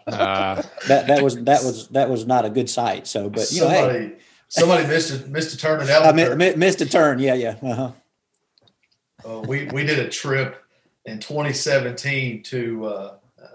That 0.89 1.07
that 1.07 1.23
was 1.23 1.37
that 1.45 1.63
was 1.63 1.89
that 1.89 2.09
was 2.11 2.27
not 2.27 2.45
a 2.45 2.51
good 2.51 2.69
sight. 2.71 3.07
So, 3.07 3.29
but 3.29 3.51
you 3.53 3.61
know, 3.61 3.69
hey, 3.69 3.77
somebody, 3.79 4.15
somebody 4.49 4.87
missed 4.87 5.25
a 5.25 5.29
missed 5.29 5.55
a 5.55 5.59
turn 5.59 5.83
in 5.83 5.89
I 5.89 5.93
Albuquerque. 5.93 6.57
missed 6.57 6.81
a 6.81 6.87
turn. 6.87 7.19
Yeah, 7.19 7.35
yeah. 7.35 7.57
Uh-huh. 7.63 7.93
Uh, 9.25 9.41
we 9.41 9.67
we 9.67 9.85
did 9.85 9.99
a 9.99 10.09
trip 10.09 10.65
in 11.05 11.19
2017 11.19 12.43
to 12.45 12.87
uh, 12.87 13.15
uh, 13.43 13.47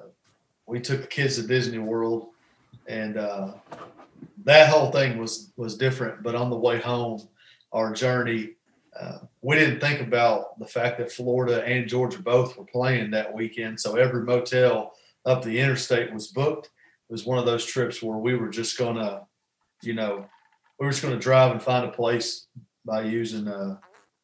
we 0.66 0.80
took 0.80 1.02
the 1.02 1.08
kids 1.08 1.38
to 1.38 1.44
Disney 1.48 1.80
World, 1.80 2.28
and 2.88 3.18
uh, 3.18 3.54
that 4.46 4.70
whole 4.70 4.92
thing 4.92 5.18
was 5.18 5.52
was 5.58 5.76
different. 5.78 6.22
But 6.22 6.36
on 6.36 6.50
the 6.50 6.56
way 6.58 6.80
home, 6.80 7.28
our 7.72 7.94
journey, 7.94 8.52
uh, 9.00 9.20
we 9.42 9.56
didn't 9.56 9.80
think 9.80 10.02
about 10.02 10.60
the 10.60 10.68
fact 10.68 10.98
that 10.98 11.12
Florida 11.12 11.64
and 11.64 11.88
Georgia 11.88 12.22
both 12.22 12.58
were 12.58 12.66
playing 12.66 13.12
that 13.12 13.34
weekend. 13.34 13.80
So 13.80 13.96
every 13.96 14.24
motel 14.24 14.94
up 15.26 15.42
the 15.42 15.60
interstate 15.60 16.14
was 16.14 16.28
booked. 16.28 16.68
It 16.68 17.12
was 17.12 17.26
one 17.26 17.38
of 17.38 17.46
those 17.46 17.66
trips 17.66 18.02
where 18.02 18.18
we 18.18 18.36
were 18.36 18.50
just 18.50 18.78
gonna, 18.78 19.24
you 19.82 19.94
know, 19.94 20.26
we 20.80 20.86
were 20.86 20.92
just 20.92 21.04
gonna 21.04 21.18
drive 21.18 21.52
and 21.52 21.62
find 21.62 21.86
a 21.86 21.92
place 21.92 22.48
by 22.86 23.04
using 23.04 23.48
a 23.48 23.80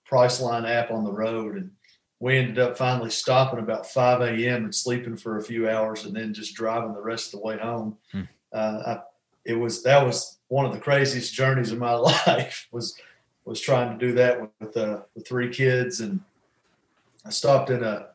Priceline 0.10 0.68
app 0.68 0.92
on 0.92 1.04
the 1.04 1.12
road 1.12 1.56
and 1.56 1.72
we 2.20 2.38
ended 2.38 2.60
up 2.60 2.78
finally 2.78 3.10
stopping 3.10 3.60
about 3.60 3.86
5 3.86 4.22
a.m. 4.22 4.66
and 4.66 4.76
sleeping 4.76 5.16
for 5.16 5.38
a 5.38 5.44
few 5.44 5.70
hours, 5.70 6.06
and 6.06 6.16
then 6.16 6.34
just 6.34 6.54
driving 6.54 6.94
the 6.94 7.02
rest 7.02 7.28
of 7.28 7.40
the 7.40 7.46
way 7.46 7.58
home. 7.58 7.98
Hmm. 8.12 8.22
Uh, 8.52 8.82
I, 8.86 9.00
it 9.46 9.54
was 9.54 9.84
that 9.84 10.06
was 10.06 10.38
one 10.50 10.66
of 10.66 10.74
the 10.74 10.80
craziest 10.80 11.34
journeys 11.34 11.72
of 11.72 11.80
my 11.80 11.94
life. 12.28 12.68
Was 12.72 12.98
was 13.50 13.60
trying 13.60 13.98
to 13.98 14.06
do 14.06 14.14
that 14.14 14.40
with 14.60 14.78
uh, 14.78 15.02
with 15.16 15.28
three 15.28 15.50
kids, 15.50 16.00
and 16.00 16.22
I 17.26 17.32
stopped 17.32 17.72
in 17.72 17.84
a 17.84 18.10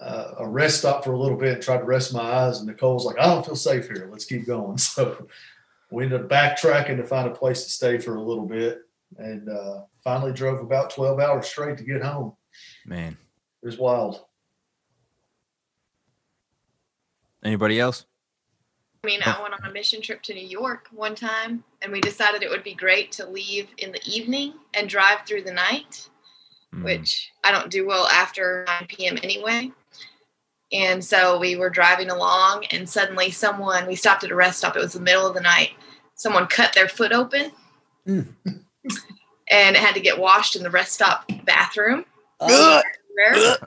uh, 0.00 0.34
a 0.38 0.48
rest 0.48 0.78
stop 0.78 1.04
for 1.04 1.12
a 1.12 1.18
little 1.18 1.36
bit 1.36 1.52
and 1.54 1.62
tried 1.62 1.78
to 1.78 1.84
rest 1.84 2.14
my 2.14 2.20
eyes. 2.20 2.58
And 2.58 2.66
Nicole's 2.66 3.04
like, 3.04 3.18
I 3.18 3.26
don't 3.26 3.44
feel 3.44 3.54
safe 3.54 3.86
here. 3.86 4.08
Let's 4.10 4.24
keep 4.24 4.46
going. 4.46 4.78
So 4.92 5.28
we 5.90 6.04
ended 6.04 6.22
up 6.22 6.28
backtracking 6.30 6.96
to 6.96 7.04
find 7.04 7.28
a 7.28 7.34
place 7.34 7.64
to 7.64 7.70
stay 7.70 7.98
for 7.98 8.16
a 8.16 8.22
little 8.22 8.46
bit 8.46 8.80
and 9.18 9.46
uh, 9.50 9.82
finally 10.02 10.32
drove 10.32 10.60
about 10.60 10.88
12 10.88 11.20
hours 11.20 11.46
straight 11.46 11.76
to 11.76 11.84
get 11.84 12.02
home. 12.02 12.32
Man. 12.86 13.18
It 13.62 13.66
was 13.66 13.76
wild. 13.76 14.24
Anybody 17.44 17.78
else? 17.78 18.06
I 19.04 19.08
mean, 19.08 19.20
I 19.26 19.42
went 19.42 19.52
on 19.52 19.68
a 19.68 19.72
mission 19.72 20.00
trip 20.00 20.22
to 20.22 20.34
New 20.34 20.46
York 20.46 20.86
one 20.92 21.16
time, 21.16 21.64
and 21.82 21.90
we 21.90 22.00
decided 22.00 22.44
it 22.44 22.50
would 22.50 22.62
be 22.62 22.74
great 22.74 23.10
to 23.12 23.26
leave 23.26 23.66
in 23.78 23.90
the 23.90 24.00
evening 24.06 24.54
and 24.74 24.88
drive 24.88 25.26
through 25.26 25.42
the 25.42 25.52
night, 25.52 26.08
Mm. 26.72 26.84
which 26.84 27.32
I 27.42 27.50
don't 27.50 27.68
do 27.68 27.84
well 27.84 28.06
after 28.06 28.64
9 28.68 28.86
p.m. 28.86 29.18
anyway. 29.24 29.72
And 30.72 31.04
so 31.04 31.36
we 31.36 31.56
were 31.56 31.68
driving 31.68 32.10
along, 32.10 32.64
and 32.70 32.88
suddenly 32.88 33.32
someone, 33.32 33.88
we 33.88 33.96
stopped 33.96 34.22
at 34.22 34.30
a 34.30 34.36
rest 34.36 34.58
stop, 34.58 34.76
it 34.76 34.80
was 34.80 34.92
the 34.92 35.00
middle 35.00 35.26
of 35.26 35.34
the 35.34 35.40
night. 35.40 35.70
Someone 36.14 36.46
cut 36.46 36.72
their 36.72 36.88
foot 36.88 37.10
open, 37.12 37.50
Mm. 38.06 38.34
and 39.50 39.76
it 39.76 39.82
had 39.82 39.94
to 39.96 40.00
get 40.00 40.16
washed 40.20 40.54
in 40.54 40.62
the 40.62 40.70
rest 40.70 40.92
stop 40.92 41.28
bathroom. 41.44 42.06
Ugh. 42.38 42.84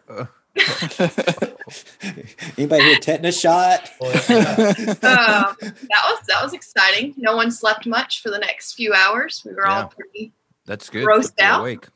Uh, 0.09 0.25
Anybody 2.57 2.83
hear 2.83 2.99
tetanus 2.99 3.39
shot? 3.39 3.89
But, 3.99 4.29
um, 4.29 4.95
that 5.03 5.57
was 5.61 6.19
that 6.27 6.39
was 6.43 6.53
exciting. 6.53 7.13
No 7.17 7.35
one 7.35 7.51
slept 7.51 7.85
much 7.85 8.21
for 8.21 8.29
the 8.29 8.39
next 8.39 8.73
few 8.73 8.93
hours. 8.93 9.41
We 9.45 9.53
were 9.53 9.67
Yeah. 9.67 9.81
all 9.83 9.87
pretty 9.87 10.33
that's 10.65 10.89
good. 10.89 11.05
Grossed 11.05 11.33
You're 11.39 11.47
out? 11.47 11.61
Awake. 11.61 11.87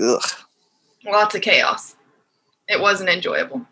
Ugh. 0.00 0.22
lots 1.06 1.34
of 1.34 1.42
chaos. 1.42 1.96
It 2.68 2.80
wasn't 2.80 3.10
enjoyable. 3.10 3.66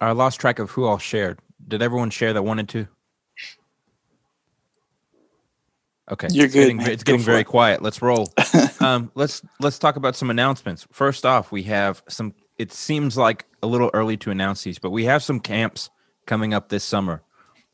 I 0.00 0.12
lost 0.12 0.40
track 0.40 0.58
of 0.58 0.70
who 0.72 0.84
all 0.84 0.98
shared. 0.98 1.38
Did 1.68 1.82
everyone 1.82 2.10
share 2.10 2.32
that 2.32 2.42
wanted 2.42 2.68
to? 2.70 2.88
Okay, 6.10 6.28
You're 6.30 6.44
it's 6.46 6.54
good, 6.54 6.60
Getting, 6.76 6.80
it's 6.82 7.02
getting 7.02 7.20
for 7.20 7.26
very 7.26 7.40
it. 7.40 7.44
quiet. 7.44 7.82
Let's 7.82 8.02
roll. 8.02 8.30
um, 8.80 9.10
let's 9.14 9.42
let's 9.60 9.78
talk 9.78 9.96
about 9.96 10.16
some 10.16 10.28
announcements. 10.30 10.86
First 10.92 11.24
off, 11.24 11.50
we 11.50 11.62
have 11.64 12.02
some. 12.08 12.34
It 12.58 12.72
seems 12.72 13.16
like 13.16 13.46
a 13.62 13.66
little 13.66 13.90
early 13.94 14.16
to 14.18 14.30
announce 14.30 14.62
these, 14.62 14.78
but 14.78 14.90
we 14.90 15.04
have 15.06 15.22
some 15.22 15.40
camps 15.40 15.90
coming 16.26 16.52
up 16.52 16.68
this 16.68 16.84
summer. 16.84 17.22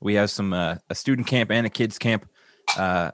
We 0.00 0.14
have 0.14 0.30
some 0.30 0.52
uh, 0.52 0.76
a 0.88 0.94
student 0.94 1.26
camp 1.26 1.50
and 1.50 1.66
a 1.66 1.70
kids 1.70 1.98
camp. 1.98 2.28
Uh, 2.78 3.10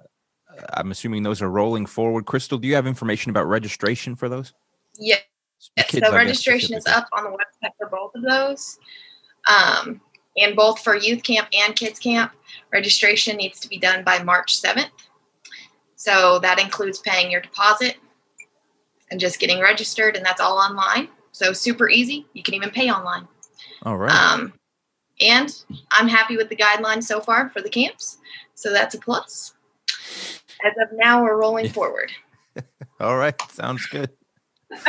I'm 0.74 0.90
assuming 0.90 1.22
those 1.22 1.40
are 1.42 1.50
rolling 1.50 1.86
forward. 1.86 2.26
Crystal, 2.26 2.58
do 2.58 2.68
you 2.68 2.74
have 2.74 2.86
information 2.86 3.30
about 3.30 3.46
registration 3.48 4.16
for 4.16 4.28
those? 4.28 4.52
Yeah. 4.98 5.16
The 5.76 5.82
Yes, 5.82 5.90
kids, 5.90 6.02
I 6.04 6.06
so 6.06 6.12
guess, 6.12 6.18
registration 6.26 6.76
is 6.76 6.86
up 6.86 7.06
on 7.12 7.24
the 7.24 7.30
website 7.30 7.70
for 7.78 7.88
both 7.88 8.12
of 8.14 8.22
those. 8.22 8.78
Um, 9.48 10.00
and 10.36 10.56
both 10.56 10.80
for 10.80 10.96
youth 10.96 11.22
camp 11.22 11.48
and 11.56 11.74
kids 11.74 11.98
camp, 11.98 12.32
registration 12.72 13.36
needs 13.36 13.60
to 13.60 13.68
be 13.68 13.78
done 13.78 14.04
by 14.04 14.22
March 14.22 14.60
7th. 14.60 14.90
So 15.96 16.38
that 16.40 16.60
includes 16.60 16.98
paying 16.98 17.30
your 17.30 17.40
deposit 17.40 17.96
and 19.10 19.18
just 19.20 19.38
getting 19.38 19.60
registered, 19.60 20.16
and 20.16 20.24
that's 20.24 20.40
all 20.40 20.58
online. 20.58 21.08
So 21.32 21.52
super 21.52 21.88
easy. 21.88 22.26
You 22.32 22.42
can 22.42 22.54
even 22.54 22.70
pay 22.70 22.90
online. 22.90 23.28
All 23.82 23.96
right. 23.96 24.12
Um, 24.14 24.52
and 25.20 25.54
I'm 25.90 26.08
happy 26.08 26.36
with 26.36 26.48
the 26.48 26.56
guidelines 26.56 27.04
so 27.04 27.20
far 27.20 27.50
for 27.50 27.62
the 27.62 27.68
camps. 27.68 28.18
So 28.54 28.72
that's 28.72 28.94
a 28.94 28.98
plus. 28.98 29.54
As 30.64 30.72
of 30.80 30.96
now, 30.96 31.22
we're 31.22 31.36
rolling 31.36 31.68
forward. 31.68 32.10
All 33.00 33.16
right, 33.16 33.34
sounds 33.50 33.86
good. 33.86 34.10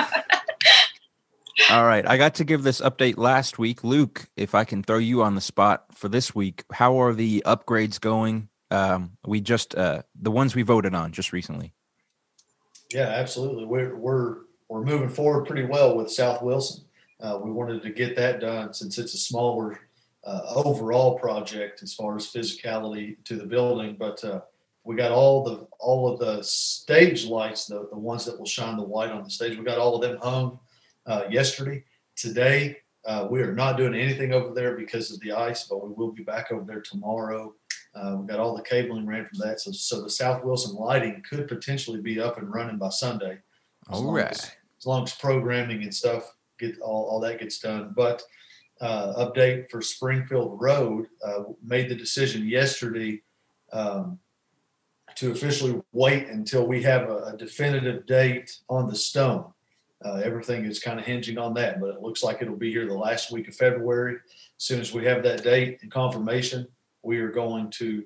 All 1.72 1.86
right, 1.86 2.08
I 2.08 2.18
got 2.18 2.36
to 2.36 2.46
give 2.46 2.64
this 2.64 2.80
update 2.82 3.18
last 3.18 3.58
week. 3.58 3.84
Luke, 3.84 4.30
if 4.38 4.54
I 4.54 4.64
can 4.64 4.84
throw 4.84 5.00
you 5.00 5.24
on 5.24 5.36
the 5.36 5.42
spot 5.42 5.86
for 5.94 6.08
this 6.08 6.34
week, 6.36 6.64
how 6.72 7.02
are 7.02 7.14
the 7.14 7.44
upgrades 7.46 8.00
going? 8.00 8.50
Um, 8.70 9.18
we 9.26 9.42
just 9.42 9.76
uh, 9.76 10.04
the 10.16 10.32
ones 10.32 10.56
we 10.56 10.62
voted 10.62 10.94
on 10.94 11.12
just 11.12 11.34
recently. 11.34 11.74
yeah, 12.94 13.08
absolutely. 13.08 13.66
We're, 13.66 13.96
we're, 13.96 14.36
we're 14.70 14.84
moving 14.84 15.10
forward 15.10 15.46
pretty 15.46 15.66
well 15.66 15.98
with 15.98 16.12
South 16.12 16.42
Wilson. 16.42 16.86
Uh, 17.20 17.40
we 17.42 17.52
wanted 17.52 17.82
to 17.82 17.90
get 17.90 18.16
that 18.16 18.40
done 18.40 18.74
since 18.74 18.98
it's 18.98 19.16
a 19.16 19.18
smaller 19.18 19.80
uh, 20.24 20.42
overall 20.56 21.18
project 21.18 21.82
as 21.82 21.94
far 21.94 22.16
as 22.16 22.32
physicality 22.32 23.18
to 23.26 23.36
the 23.36 23.46
building. 23.46 23.96
But 24.00 24.24
uh, 24.24 24.42
we 24.84 24.96
got 24.96 25.12
all 25.12 25.44
the 25.44 25.68
all 25.80 26.14
of 26.14 26.20
the 26.20 26.44
stage 26.44 27.26
lights, 27.26 27.66
the, 27.66 27.88
the 27.90 27.98
ones 27.98 28.26
that 28.26 28.38
will 28.38 28.46
shine 28.46 28.78
the 28.78 28.84
white 28.84 29.12
on 29.12 29.24
the 29.24 29.30
stage. 29.30 29.58
We 29.58 29.66
got 29.66 29.80
all 29.80 29.96
of 29.96 30.02
them 30.02 30.20
hung 30.22 30.60
uh, 31.08 31.24
yesterday. 31.30 31.84
Today, 32.16 32.78
uh, 33.06 33.28
we 33.30 33.42
are 33.42 33.54
not 33.54 33.78
doing 33.78 33.96
anything 33.96 34.34
over 34.34 34.54
there 34.54 34.76
because 34.76 35.12
of 35.12 35.20
the 35.22 35.32
ice, 35.32 35.66
but 35.68 35.86
we 35.86 35.94
will 35.94 36.12
be 36.12 36.24
back 36.24 36.52
over 36.52 36.66
there 36.66 36.82
tomorrow. 36.82 37.54
Uh, 37.96 38.18
we 38.20 38.28
got 38.28 38.40
all 38.40 38.56
the 38.56 38.62
cabling 38.64 39.08
ran 39.08 39.26
from 39.26 39.40
that, 39.40 39.60
so 39.60 39.72
so 39.72 40.02
the 40.02 40.10
South 40.10 40.44
Wilson 40.44 40.76
lighting 40.76 41.24
could 41.28 41.48
potentially 41.48 42.02
be 42.02 42.20
up 42.20 42.38
and 42.38 42.54
running 42.54 42.78
by 42.78 42.90
Sunday. 42.90 43.40
as 43.92 44.00
long 44.00 44.14
right. 44.14 44.32
as- 44.32 44.52
as 44.80 44.86
long 44.86 45.04
as 45.04 45.14
programming 45.16 45.82
and 45.82 45.94
stuff 45.94 46.36
get 46.60 46.80
all, 46.80 47.06
all 47.06 47.20
that 47.20 47.40
gets 47.40 47.58
done. 47.60 47.94
But 47.96 48.22
uh, 48.80 49.26
update 49.26 49.72
for 49.72 49.82
Springfield 49.82 50.62
Road 50.62 51.08
uh, 51.26 51.44
made 51.64 51.90
the 51.90 51.96
decision 51.96 52.48
yesterday 52.48 53.22
um, 53.74 54.20
to 55.16 55.32
officially 55.32 55.82
wait 55.94 56.28
until 56.28 56.68
we 56.68 56.84
have 56.84 57.10
a, 57.10 57.18
a 57.34 57.38
definitive 57.38 58.06
date 58.06 58.56
on 58.70 58.88
the 58.88 58.96
stone. 58.96 59.52
Uh, 60.06 60.22
everything 60.24 60.66
is 60.66 60.80
kind 60.80 61.00
of 61.00 61.06
hinging 61.06 61.38
on 61.38 61.54
that, 61.56 61.80
but 61.80 61.90
it 61.90 62.02
looks 62.02 62.24
like 62.24 62.42
it'll 62.42 62.56
be 62.56 62.72
here 62.72 62.88
the 62.88 62.94
last 62.94 63.32
week 63.32 63.48
of 63.48 63.56
February. 63.56 64.16
As 64.16 64.64
soon 64.64 64.80
as 64.80 64.94
we 64.94 65.04
have 65.06 65.24
that 65.24 65.44
date 65.44 65.80
and 65.82 65.92
confirmation, 65.92 66.68
we 67.02 67.18
are 67.20 67.32
going 67.32 67.72
to 67.72 68.04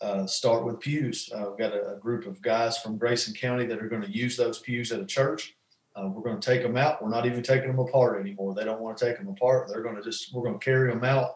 uh, 0.00 0.26
start 0.26 0.64
with 0.64 0.80
pews. 0.80 1.30
Uh, 1.34 1.46
we've 1.48 1.58
got 1.58 1.76
a, 1.76 1.94
a 1.94 1.98
group 1.98 2.26
of 2.26 2.40
guys 2.40 2.78
from 2.78 2.98
Grayson 2.98 3.34
County 3.34 3.66
that 3.66 3.82
are 3.82 3.88
going 3.88 4.02
to 4.02 4.10
use 4.10 4.36
those 4.36 4.60
pews 4.60 4.92
at 4.92 5.00
a 5.00 5.06
church. 5.06 5.54
Uh, 5.94 6.08
we're 6.08 6.22
going 6.22 6.38
to 6.38 6.46
take 6.46 6.62
them 6.62 6.76
out. 6.76 7.02
We're 7.02 7.10
not 7.10 7.26
even 7.26 7.42
taking 7.42 7.68
them 7.68 7.78
apart 7.78 8.20
anymore. 8.20 8.54
They 8.54 8.64
don't 8.64 8.80
want 8.80 8.96
to 8.98 9.04
take 9.04 9.16
them 9.18 9.28
apart. 9.28 9.68
They're 9.68 9.82
going 9.82 9.96
to 9.96 10.02
just, 10.02 10.32
we're 10.34 10.42
going 10.42 10.58
to 10.58 10.64
carry 10.64 10.90
them 10.90 11.04
out. 11.04 11.32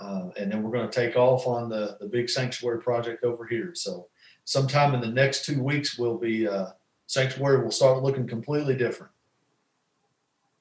Uh, 0.00 0.28
and 0.38 0.50
then 0.50 0.62
we're 0.62 0.70
going 0.70 0.88
to 0.88 0.94
take 0.94 1.16
off 1.16 1.46
on 1.46 1.68
the, 1.68 1.96
the 2.00 2.06
big 2.06 2.28
sanctuary 2.28 2.80
project 2.80 3.24
over 3.24 3.46
here. 3.46 3.72
So 3.74 4.08
sometime 4.44 4.94
in 4.94 5.00
the 5.00 5.08
next 5.08 5.44
two 5.44 5.62
weeks, 5.62 5.98
we'll 5.98 6.18
be, 6.18 6.48
uh, 6.48 6.68
sanctuary 7.06 7.62
will 7.62 7.70
start 7.70 8.02
looking 8.02 8.26
completely 8.26 8.74
different. 8.74 9.12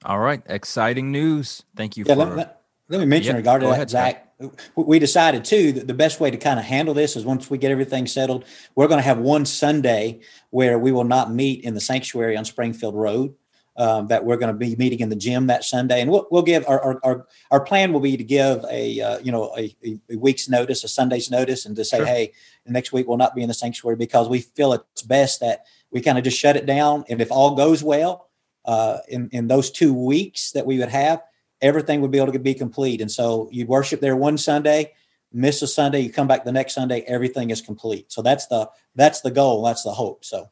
All 0.05 0.19
right, 0.19 0.41
exciting 0.45 1.11
news. 1.11 1.63
Thank 1.75 1.97
you 1.97 2.05
Yeah, 2.07 2.15
for 2.15 2.25
let, 2.25 2.35
let- 2.35 2.59
let 2.89 2.99
me 2.99 3.05
mention 3.05 3.29
Yep, 3.35 3.37
regarding 3.37 3.69
that, 3.69 3.75
ahead, 3.75 3.89
Zach. 3.89 4.37
w- 4.39 4.55
We 4.75 4.99
decided 4.99 5.45
too 5.45 5.71
that 5.71 5.87
the 5.87 5.93
best 5.93 6.19
way 6.19 6.29
to 6.29 6.37
kind 6.37 6.59
of 6.59 6.65
handle 6.65 6.93
this 6.93 7.15
is 7.15 7.23
once 7.25 7.49
we 7.49 7.57
get 7.57 7.71
everything 7.71 8.05
settled, 8.07 8.43
we're 8.75 8.87
going 8.89 8.97
to 8.99 9.03
have 9.03 9.17
one 9.19 9.45
Sunday 9.45 10.19
where 10.49 10.77
we 10.77 10.91
will 10.91 11.05
not 11.05 11.31
meet 11.31 11.63
in 11.63 11.73
the 11.75 11.79
sanctuary 11.81 12.35
on 12.35 12.43
Springfield 12.45 12.93
Road. 12.95 13.35
Um, 13.75 14.05
that 14.09 14.23
we're 14.23 14.37
going 14.37 14.53
to 14.53 14.57
be 14.57 14.75
meeting 14.75 14.99
in 14.99 15.09
the 15.09 15.15
gym 15.15 15.47
that 15.47 15.63
Sunday, 15.63 15.99
and 16.01 16.11
we'll, 16.11 16.27
we'll 16.29 16.43
give 16.43 16.63
our, 16.67 16.79
our 16.79 16.99
our 17.03 17.25
our 17.49 17.59
plan 17.59 17.91
will 17.91 18.01
be 18.01 18.15
to 18.15 18.23
give 18.23 18.63
a 18.69 19.01
uh, 19.01 19.17
you 19.17 19.31
know 19.31 19.51
a, 19.57 19.75
a, 19.83 19.99
a 20.11 20.15
week's 20.15 20.47
notice, 20.47 20.83
a 20.83 20.87
Sunday's 20.87 21.31
notice, 21.31 21.65
and 21.65 21.75
to 21.77 21.83
say, 21.83 21.97
Sure. 21.97 22.05
hey, 22.05 22.33
next 22.67 22.93
week 22.93 23.07
we'll 23.07 23.17
not 23.17 23.33
be 23.33 23.41
in 23.41 23.47
the 23.47 23.53
sanctuary 23.55 23.95
because 23.95 24.29
we 24.29 24.41
feel 24.41 24.73
it's 24.73 25.01
best 25.01 25.39
that 25.39 25.65
we 25.89 26.01
kind 26.01 26.19
of 26.19 26.23
just 26.23 26.37
shut 26.37 26.55
it 26.55 26.67
down, 26.67 27.03
and 27.09 27.19
if 27.19 27.31
all 27.31 27.55
goes 27.55 27.83
well, 27.83 28.29
uh, 28.65 28.97
in 29.07 29.29
in 29.31 29.47
those 29.47 29.71
two 29.71 29.93
weeks 29.93 30.51
that 30.51 30.65
we 30.65 30.79
would 30.79 30.89
have, 30.89 31.21
everything 31.61 32.01
would 32.01 32.11
be 32.11 32.19
able 32.19 32.33
to 32.33 32.39
be 32.39 32.53
complete. 32.53 33.01
And 33.01 33.11
so 33.11 33.49
you'd 33.51 33.67
worship 33.67 34.01
there 34.01 34.15
one 34.15 34.37
Sunday, 34.37 34.93
miss 35.31 35.61
a 35.61 35.67
Sunday, 35.67 36.01
you 36.01 36.11
come 36.11 36.27
back 36.27 36.43
the 36.43 36.51
next 36.51 36.73
Sunday, 36.73 37.01
everything 37.01 37.49
is 37.49 37.61
complete. 37.61 38.11
So 38.11 38.21
that's 38.21 38.47
the 38.47 38.69
that's 38.95 39.21
the 39.21 39.31
goal, 39.31 39.63
that's 39.63 39.83
the 39.83 39.93
hope. 39.93 40.23
So 40.25 40.49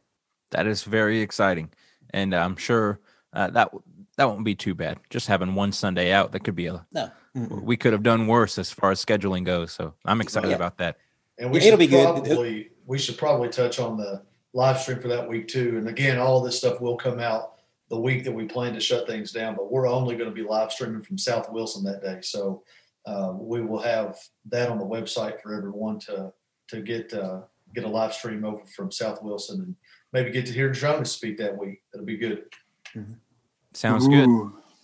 that 0.52 0.68
is 0.68 0.84
very 0.84 1.22
exciting, 1.22 1.70
and 2.12 2.34
I'm 2.34 2.56
sure 2.56 3.00
uh, 3.34 3.50
that 3.52 3.72
that 4.18 4.26
won't 4.26 4.44
be 4.44 4.56
too 4.56 4.76
bad. 4.76 5.00
Just 5.10 5.28
having 5.28 5.56
one 5.56 5.72
Sunday 5.72 6.12
out, 6.12 6.32
that 6.32 6.44
could 6.44 6.56
be 6.56 6.68
a 6.68 6.86
no, 6.92 7.12
mm-mm. 7.36 7.62
we 7.64 7.78
could 7.78 7.94
have 7.94 8.04
done 8.04 8.28
worse 8.28 8.58
as 8.58 8.72
far 8.72 8.92
as 8.92 9.04
scheduling 9.04 9.46
goes. 9.46 9.72
So 9.72 9.94
I'm 10.06 10.22
excited 10.22 10.50
Yeah. 10.50 10.56
about 10.56 10.78
that. 10.80 10.98
And 11.38 11.52
we 11.52 11.60
Yeah, 11.60 11.68
it'll 11.68 11.80
should 11.80 11.80
be 11.80 11.88
good. 11.88 12.04
probably 12.04 12.70
we 12.86 12.98
should 12.98 13.18
probably 13.18 13.50
touch 13.50 13.80
on 13.80 13.98
the 13.98 14.24
live 14.54 14.80
stream 14.80 15.00
for 15.00 15.08
that 15.08 15.28
week 15.30 15.48
too. 15.48 15.78
And 15.78 15.88
again, 15.88 16.20
all 16.20 16.42
this 16.42 16.58
stuff 16.58 16.82
will 16.82 16.98
come 16.98 17.20
out 17.20 17.51
the 17.92 18.00
week 18.00 18.24
that 18.24 18.32
we 18.32 18.46
plan 18.46 18.74
to 18.74 18.80
shut 18.80 19.06
things 19.06 19.34
down, 19.34 19.54
but 19.54 19.70
we're 19.70 19.88
only 19.88 20.16
going 20.16 20.30
to 20.30 20.34
be 20.34 20.48
live 20.48 20.72
streaming 20.72 21.04
from 21.04 21.18
South 21.18 21.52
Wilson 21.52 21.84
that 21.84 22.02
day. 22.02 22.20
So 22.22 22.64
uh, 23.06 23.34
we 23.36 23.62
will 23.62 23.82
have 23.82 24.18
that 24.50 24.70
on 24.70 24.80
the 24.80 24.86
website 24.86 25.42
for 25.42 25.54
everyone 25.54 26.00
to 26.00 26.32
to 26.70 26.82
get 26.82 27.14
uh, 27.14 27.42
get 27.76 27.84
a 27.84 27.90
live 27.90 28.14
stream 28.14 28.46
over 28.46 28.66
from 28.66 28.92
South 28.92 29.22
Wilson, 29.22 29.62
and 29.62 29.76
maybe 30.14 30.32
get 30.32 30.46
to 30.46 30.54
hear 30.54 30.72
Jonas 30.72 31.12
speak 31.12 31.38
that 31.40 31.56
week. 31.58 31.82
That'll 31.92 32.06
be 32.06 32.16
good. 32.16 32.46
Sounds 33.74 34.08
good. 34.08 34.30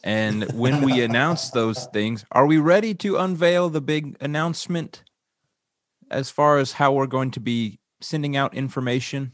And 0.03 0.43
when 0.51 0.81
we 0.81 1.01
announce 1.09 1.49
those 1.49 1.85
things, 1.85 2.25
are 2.33 2.45
we 2.45 2.57
ready 2.57 2.93
to 2.95 3.15
unveil 3.15 3.69
the 3.69 3.81
big 3.81 4.17
announcement 4.19 5.03
as 6.11 6.29
far 6.29 6.57
as 6.57 6.73
how 6.73 6.91
we're 6.91 7.07
going 7.07 7.31
to 7.31 7.39
be 7.39 7.79
sending 8.01 8.35
out 8.35 8.53
information? 8.53 9.31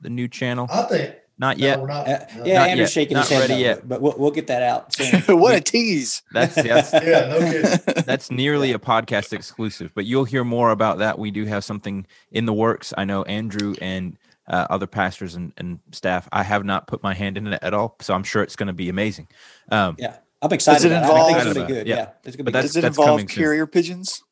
The 0.00 0.10
new 0.10 0.26
channel? 0.26 0.66
I 0.68 0.82
think 0.82 1.14
Not 1.42 1.58
no, 1.58 1.66
yet. 1.66 1.80
we're 1.80 1.86
not. 1.88 2.08
Uh, 2.08 2.18
yeah, 2.44 2.58
Not 2.60 2.68
Andrew's 2.70 2.78
yet. 2.78 2.90
shaking 2.90 3.14
Not 3.16 3.28
his 3.28 3.38
head, 3.38 3.50
ready 3.50 3.60
yet. 3.62 3.86
but 3.88 4.00
we'll, 4.00 4.14
we'll 4.16 4.30
get 4.30 4.46
that 4.46 4.62
out 4.62 4.94
soon. 4.94 5.20
what 5.40 5.54
a 5.54 5.60
tease. 5.60 6.22
That's 6.32 6.54
that's 6.62 6.92
Yeah, 6.94 7.26
no 7.26 7.38
kidding. 7.40 8.04
that's 8.06 8.30
nearly 8.30 8.72
a 8.72 8.78
podcast 8.78 9.32
exclusive, 9.32 9.92
but 9.94 10.06
you'll 10.06 10.24
hear 10.24 10.44
more 10.44 10.70
about 10.70 10.98
that. 10.98 11.18
We 11.18 11.30
do 11.32 11.44
have 11.46 11.64
something 11.64 12.06
in 12.30 12.46
the 12.46 12.52
works. 12.52 12.94
I 12.96 13.04
know 13.04 13.24
Andrew 13.24 13.74
and 13.82 14.16
uh, 14.48 14.66
other 14.70 14.86
pastors 14.86 15.34
and, 15.34 15.52
and 15.58 15.80
staff. 15.90 16.28
I 16.32 16.42
have 16.44 16.64
not 16.64 16.86
put 16.86 17.02
my 17.02 17.12
hand 17.12 17.36
in 17.36 17.46
it 17.48 17.58
at 17.62 17.74
all, 17.74 17.96
so 18.00 18.14
I'm 18.14 18.22
sure 18.24 18.42
it's 18.42 18.56
going 18.56 18.68
to 18.68 18.72
be 18.72 18.88
amazing. 18.88 19.26
Um, 19.70 19.96
yeah, 19.98 20.16
I'm 20.40 20.52
excited. 20.52 20.76
Does 20.76 20.84
it 20.84 20.92
about 20.92 21.10
it. 21.10 21.12
I 21.12 21.24
think 21.26 21.36
it's 21.38 21.46
involve- 21.46 21.56
gonna 21.68 21.68
good. 21.80 21.86
Yeah. 21.88 21.96
Yeah, 21.96 22.08
it's 22.24 22.36
gonna 22.36 22.44
But 22.50 22.52
be 22.54 22.62
Does 22.62 22.76
it 22.76 22.84
involve 22.84 23.06
coming 23.08 23.28
soon. 23.28 23.42
carrier 23.42 23.66
pigeons? 23.66 24.22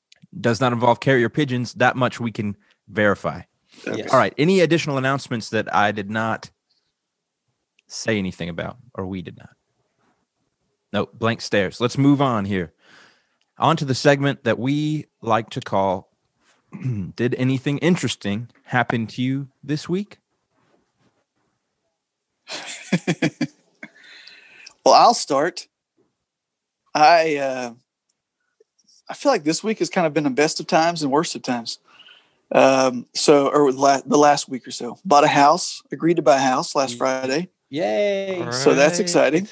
does 0.40 0.60
not 0.60 0.72
involve 0.72 1.00
carrier 1.00 1.28
pigeons. 1.28 1.74
That 1.74 1.96
much 1.96 2.20
we 2.20 2.30
can 2.30 2.56
verify. 2.88 3.42
good. 3.84 3.98
Yes. 3.98 4.12
All 4.12 4.18
right. 4.18 4.32
Any 4.38 4.60
additional 4.60 4.96
announcements 4.96 5.50
that 5.50 5.74
I 5.74 5.90
did 5.90 6.08
not 6.08 6.50
say 7.90 8.18
anything 8.18 8.48
about, 8.48 8.78
or 8.94 9.06
we 9.06 9.22
did 9.22 9.36
not? 9.38 9.50
No, 10.92 11.06
blank 11.06 11.40
stares. 11.40 11.80
Let's 11.80 11.98
move 11.98 12.20
on 12.20 12.44
here. 12.44 12.72
On 13.58 13.76
to 13.76 13.84
the 13.84 13.94
segment 13.94 14.44
that 14.44 14.58
we 14.58 15.06
like 15.20 15.50
to 15.50 15.60
call 15.60 16.10
Did 17.16 17.34
anything 17.34 17.78
interesting 17.78 18.48
happen 18.64 19.06
to 19.08 19.22
you 19.22 19.48
this 19.62 19.88
week? 19.88 20.18
Well, 24.84 24.94
I'll 24.94 25.14
start. 25.14 25.68
I 26.94 27.36
uh, 27.36 27.74
I 29.08 29.14
feel 29.14 29.30
like 29.30 29.44
this 29.44 29.62
week 29.62 29.78
has 29.80 29.90
kind 29.90 30.06
of 30.06 30.14
been 30.14 30.24
the 30.24 30.30
best 30.30 30.58
of 30.58 30.66
times 30.66 31.02
and 31.02 31.12
worst 31.12 31.36
of 31.36 31.42
times. 31.42 31.78
Um, 32.52 33.06
so, 33.14 33.48
or 33.48 33.70
la- 33.72 34.00
the 34.04 34.16
last 34.18 34.48
week 34.48 34.66
or 34.66 34.70
so, 34.70 34.98
bought 35.04 35.24
a 35.24 35.28
house, 35.28 35.82
agreed 35.92 36.16
to 36.16 36.22
buy 36.22 36.36
a 36.36 36.40
house 36.40 36.74
last 36.74 36.96
Friday. 36.96 37.50
Yay! 37.70 38.42
All 38.42 38.52
So 38.52 38.74
that's 38.74 38.98
exciting. 38.98 39.48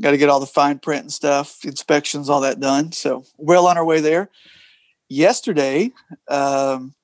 Got 0.00 0.10
to 0.10 0.16
get 0.16 0.28
all 0.28 0.40
the 0.40 0.46
fine 0.46 0.80
print 0.80 1.02
and 1.02 1.12
stuff, 1.12 1.64
inspections, 1.64 2.28
all 2.28 2.40
that 2.40 2.58
done. 2.58 2.90
So 2.92 3.24
well 3.36 3.66
on 3.66 3.76
our 3.76 3.84
way 3.84 4.00
there. 4.00 4.28
Yesterday, 5.08 5.92
um, 6.26 6.94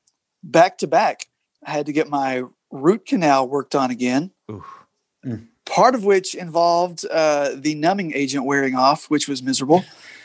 back 0.42 0.78
to 0.78 0.86
back, 0.88 1.26
I 1.64 1.70
had 1.70 1.86
to 1.86 1.92
get 1.92 2.08
my 2.08 2.44
root 2.70 3.06
canal 3.06 3.48
worked 3.48 3.74
on 3.74 3.90
again. 3.90 4.32
Oof. 4.50 4.64
Part 5.66 5.94
of 5.94 6.04
which 6.04 6.34
involved 6.34 7.04
uh, 7.08 7.50
the 7.54 7.74
numbing 7.76 8.12
agent 8.14 8.44
wearing 8.44 8.74
off, 8.74 9.08
which 9.08 9.28
was 9.28 9.42
miserable, 9.42 9.84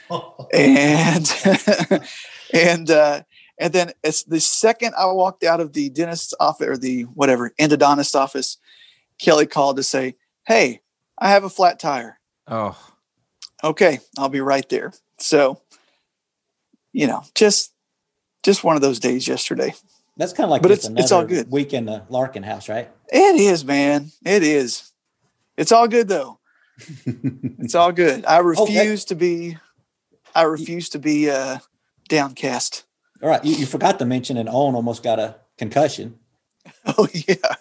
and 0.54 1.32
and 2.54 2.90
uh, 2.90 3.22
and 3.60 3.74
then 3.74 3.92
it's 4.04 4.24
the 4.24 4.40
second 4.40 4.96
I 4.98 5.06
walked 5.08 5.44
out 5.44 5.60
of 5.60 5.74
the 5.74 5.90
dentist's 5.90 6.34
office 6.40 6.68
or 6.68 6.78
the 6.78 7.04
whatever 7.04 7.52
endodontist 7.60 8.16
office, 8.16 8.58
Kelly 9.22 9.46
called 9.46 9.78
to 9.78 9.84
say, 9.84 10.16
"Hey, 10.46 10.82
I 11.18 11.30
have 11.30 11.44
a 11.44 11.50
flat 11.50 11.80
tire." 11.80 12.20
Oh, 12.48 12.78
okay 13.64 14.00
i'll 14.18 14.30
be 14.30 14.42
right 14.42 14.68
there. 14.70 14.94
So 15.18 15.62
you 16.94 17.08
know 17.08 17.24
just 17.34 17.74
just 18.44 18.64
one 18.64 18.76
of 18.76 18.82
those 18.82 19.00
days 19.00 19.28
yesterday. 19.28 19.74
That's 20.18 20.32
kind 20.34 20.46
of 20.46 20.52
like 20.52 20.62
But 20.62 20.72
it's- 20.72 20.90
it's 20.98 21.12
all 21.12 21.26
good. 21.26 21.50
week 21.52 21.74
in 21.74 21.86
the 21.86 22.04
Larkin 22.10 22.44
house, 22.44 22.70
right? 22.70 22.90
it 23.12 23.36
is 23.36 23.66
man. 23.66 24.12
It 24.26 24.44
is. 24.44 24.92
It's 25.58 25.72
all 25.72 25.88
good 25.88 26.08
though. 26.08 26.40
It's 27.60 27.74
all 27.76 27.92
good. 27.92 28.26
I 28.26 28.38
refuse 28.40 29.06
to 29.06 29.16
be 29.16 29.58
i 30.36 30.44
refuse 30.44 30.90
to 30.90 31.00
be 31.00 31.30
uh 31.30 31.60
downcast. 32.10 32.84
All 33.24 33.30
right, 33.30 33.44
you, 33.44 33.56
you 33.56 33.66
forgot 33.66 33.98
to 34.00 34.06
mention, 34.06 34.38
and 34.38 34.50
Owen 34.50 34.76
almost 34.76 35.02
got 35.02 35.18
a 35.20 35.38
concussion. 35.58 36.20
oh 36.86 37.08
yeah 37.14 37.56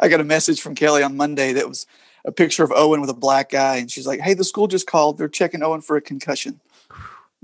i 0.00 0.08
got 0.08 0.20
a 0.20 0.24
message 0.24 0.60
from 0.60 0.74
kelly 0.74 1.02
on 1.02 1.16
monday 1.16 1.52
that 1.52 1.68
was 1.68 1.86
a 2.24 2.32
picture 2.32 2.64
of 2.64 2.72
owen 2.74 3.00
with 3.00 3.10
a 3.10 3.14
black 3.14 3.54
eye 3.54 3.76
and 3.76 3.90
she's 3.90 4.06
like 4.06 4.20
hey 4.20 4.34
the 4.34 4.44
school 4.44 4.66
just 4.66 4.86
called 4.86 5.16
they're 5.18 5.28
checking 5.28 5.62
owen 5.62 5.80
for 5.80 5.96
a 5.96 6.00
concussion 6.00 6.60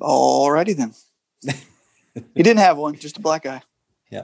alrighty 0.00 0.76
then 0.76 0.92
he 2.34 2.42
didn't 2.42 2.58
have 2.58 2.76
one 2.76 2.94
just 2.96 3.16
a 3.18 3.20
black 3.20 3.46
eye 3.46 3.62
Yeah. 4.10 4.22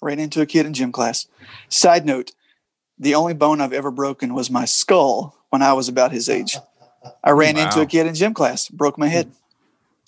ran 0.00 0.18
into 0.18 0.40
a 0.40 0.46
kid 0.46 0.66
in 0.66 0.74
gym 0.74 0.92
class. 0.92 1.26
Side 1.68 2.04
note, 2.06 2.32
the 2.98 3.14
only 3.14 3.34
bone 3.34 3.60
I've 3.60 3.72
ever 3.72 3.90
broken 3.90 4.34
was 4.34 4.50
my 4.50 4.64
skull 4.64 5.36
when 5.50 5.62
I 5.62 5.72
was 5.72 5.88
about 5.88 6.12
his 6.12 6.28
age. 6.28 6.56
I 7.22 7.30
ran 7.30 7.56
into 7.56 7.80
a 7.80 7.86
kid 7.86 8.06
in 8.06 8.14
gym 8.14 8.34
class, 8.34 8.68
broke 8.68 8.96
my 8.98 9.08
head. 9.08 9.32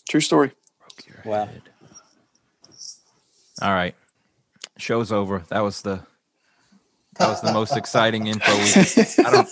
True 0.08 0.20
story. 0.20 0.52
broke 0.80 1.06
your 1.06 1.22
Wow. 1.24 1.46
head. 1.46 1.62
All 3.62 3.72
right. 3.72 3.94
Show's 4.78 5.10
over. 5.10 5.44
That 5.48 5.60
was 5.60 5.82
the 5.82 6.00
that 7.18 7.28
was 7.28 7.40
the 7.40 7.52
most 7.52 7.76
exciting 7.76 8.26
info. 8.26 8.52
We, 8.54 9.24
I 9.26 9.30
don't. 9.30 9.48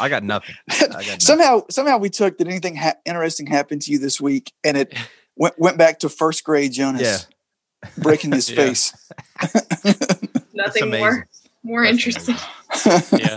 I 0.00 0.08
got 0.08 0.22
nothing. 0.22 0.54
I 0.70 0.78
got 0.80 0.90
nothing. 0.92 1.20
somehow, 1.20 1.62
somehow 1.70 1.98
we 1.98 2.10
took 2.10 2.38
that 2.38 2.46
anything 2.48 2.76
ha- 2.76 2.94
interesting 3.04 3.46
happened 3.46 3.82
to 3.82 3.92
you 3.92 3.98
this 3.98 4.20
week, 4.20 4.52
and 4.64 4.76
it 4.76 4.94
went 5.36 5.58
went 5.58 5.78
back 5.78 5.98
to 6.00 6.08
first 6.08 6.44
grade 6.44 6.72
Jonas 6.72 7.02
Yeah. 7.82 7.88
breaking 7.98 8.32
his 8.32 8.48
Yeah. 8.50 8.56
face. 8.56 9.10
Nothing 10.54 10.90
more 10.90 11.28
more 11.62 11.82
That's 11.84 11.94
interesting. 12.06 12.36
amazing. 12.84 13.18
yeah. 13.20 13.36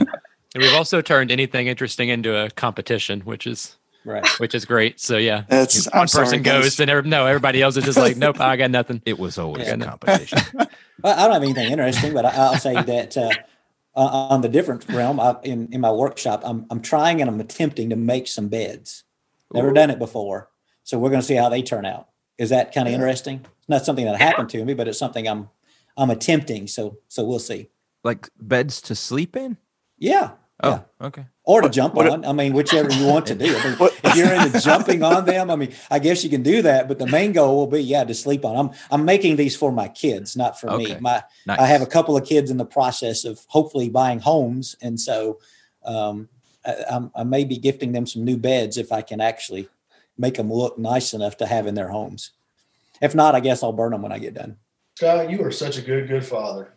And 0.56 0.64
we've 0.64 0.74
also 0.74 1.02
turned 1.02 1.32
anything 1.32 1.68
interesting 1.68 2.10
into 2.10 2.36
a 2.36 2.50
competition, 2.50 3.22
which 3.22 3.48
is 3.48 3.76
Right. 4.06 4.26
which 4.40 4.56
is 4.56 4.64
great. 4.64 5.00
So 5.02 5.18
yeah, 5.18 5.44
That's 5.50 5.86
one 5.92 6.02
I'm 6.04 6.08
person 6.08 6.42
guys. 6.42 6.64
goes, 6.64 6.80
and 6.80 6.90
every, 6.90 7.10
no, 7.10 7.26
everybody 7.26 7.62
else 7.62 7.76
is 7.76 7.84
just 7.84 7.98
like, 7.98 8.16
nope, 8.16 8.40
I 8.40 8.56
got 8.56 8.72
nothing. 8.72 9.02
It 9.06 9.20
was 9.20 9.38
always 9.38 9.68
Yeah. 9.68 9.74
a 9.74 9.78
competition. 9.80 10.40
I 10.58 10.68
I 11.04 11.16
don't 11.26 11.34
have 11.34 11.44
anything 11.44 11.70
interesting, 11.72 12.14
but 12.14 12.26
I, 12.26 12.30
I'll 12.30 12.58
say 12.58 12.74
that 12.82 13.18
uh, 13.18 13.30
uh, 13.98 14.28
on 14.30 14.42
the 14.42 14.48
different 14.50 14.88
realm, 14.90 15.20
I, 15.20 15.36
in 15.44 15.68
in 15.74 15.82
my 15.82 15.92
workshop, 15.92 16.42
I'm 16.46 16.66
I'm 16.70 16.82
trying 16.82 17.20
and 17.22 17.30
I'm 17.30 17.40
attempting 17.42 17.90
to 17.90 17.96
make 17.98 18.28
some 18.28 18.48
beds. 18.48 19.04
Never 19.54 19.72
Ooh. 19.72 19.74
done 19.74 19.90
it 19.90 20.00
before, 20.00 20.50
so 20.84 21.00
we're 21.00 21.10
going 21.10 21.22
to 21.22 21.28
see 21.28 21.36
how 21.36 21.50
they 21.50 21.62
turn 21.62 21.86
out. 21.86 22.08
Is 22.38 22.50
that 22.52 22.74
kind 22.74 22.88
of 22.88 22.92
Yeah. 22.92 23.00
interesting? 23.00 23.46
It's 23.60 23.70
not 23.70 23.86
something 23.86 24.06
that 24.06 24.18
happened 24.22 24.50
to 24.52 24.64
me, 24.64 24.74
but 24.74 24.88
it's 24.88 25.00
something 25.00 25.28
I'm 25.28 25.50
I'm 25.98 26.10
attempting. 26.12 26.68
So 26.68 26.98
so 27.08 27.26
we'll 27.26 27.40
see. 27.40 27.70
Like 28.04 28.30
beds 28.40 28.82
to 28.84 28.96
sleep 28.96 29.36
in. 29.36 29.58
Yeah. 29.98 30.32
Oh, 30.64 30.70
Yeah. 31.02 31.06
okay. 31.08 31.26
Or 31.44 31.62
to 31.62 31.68
What- 31.68 31.74
jump 31.74 31.94
what- 31.94 32.10
on. 32.10 32.26
I 32.26 32.34
mean, 32.34 32.54
whichever 32.54 32.92
you 32.92 33.06
want 33.06 33.28
to 33.28 33.36
do. 33.36 33.56
I 33.56 33.64
mean, 33.70 33.90
if 34.04 34.16
you're 34.16 34.34
into 34.34 34.60
jumping 34.60 35.04
on 35.04 35.26
them, 35.26 35.52
I 35.52 35.56
mean, 35.56 35.72
I 35.92 36.00
guess 36.00 36.24
you 36.24 36.30
can 36.32 36.42
do 36.42 36.64
that. 36.64 36.88
But 36.88 36.98
the 36.98 37.06
main 37.06 37.32
goal 37.32 37.56
will 37.58 37.68
be, 37.68 37.82
yeah, 37.84 38.04
to 38.04 38.14
sleep 38.14 38.44
on. 38.44 38.56
I'm 38.56 38.72
I'm 38.90 39.06
making 39.06 39.36
these 39.36 39.56
for 39.56 39.72
my 39.72 39.88
kids, 39.88 40.36
not 40.36 40.60
for 40.60 40.76
me. 40.78 40.96
My 41.00 41.24
Nice. 41.46 41.60
I 41.60 41.68
have 41.68 41.82
a 41.84 41.86
couple 41.86 42.18
of 42.18 42.26
kids 42.26 42.50
in 42.50 42.58
the 42.58 42.66
process 42.66 43.24
of 43.24 43.46
hopefully 43.50 43.90
buying 43.90 44.20
homes, 44.20 44.76
and 44.82 45.00
so 45.00 45.40
um, 45.86 46.28
I, 46.66 46.76
I'm, 46.90 47.12
I 47.16 47.24
may 47.24 47.44
be 47.46 47.58
gifting 47.58 47.92
them 47.92 48.06
some 48.08 48.26
new 48.26 48.36
beds 48.38 48.78
if 48.78 48.92
I 48.92 49.02
can 49.02 49.22
actually 49.22 49.70
make 50.18 50.34
them 50.36 50.52
look 50.52 50.78
nice 50.80 51.14
enough 51.14 51.38
to 51.38 51.46
have 51.46 51.68
in 51.68 51.76
their 51.76 51.90
homes. 51.90 52.32
If 53.00 53.14
not, 53.14 53.36
I 53.36 53.40
guess 53.42 53.62
I'll 53.62 53.72
burn 53.74 53.92
them 53.92 54.02
when 54.02 54.12
I 54.12 54.18
get 54.18 54.34
done. 54.34 54.58
Scott, 54.96 55.30
you 55.30 55.44
are 55.46 55.52
such 55.52 55.78
a 55.78 55.82
good, 55.84 56.08
good 56.08 56.26
father. 56.26 56.74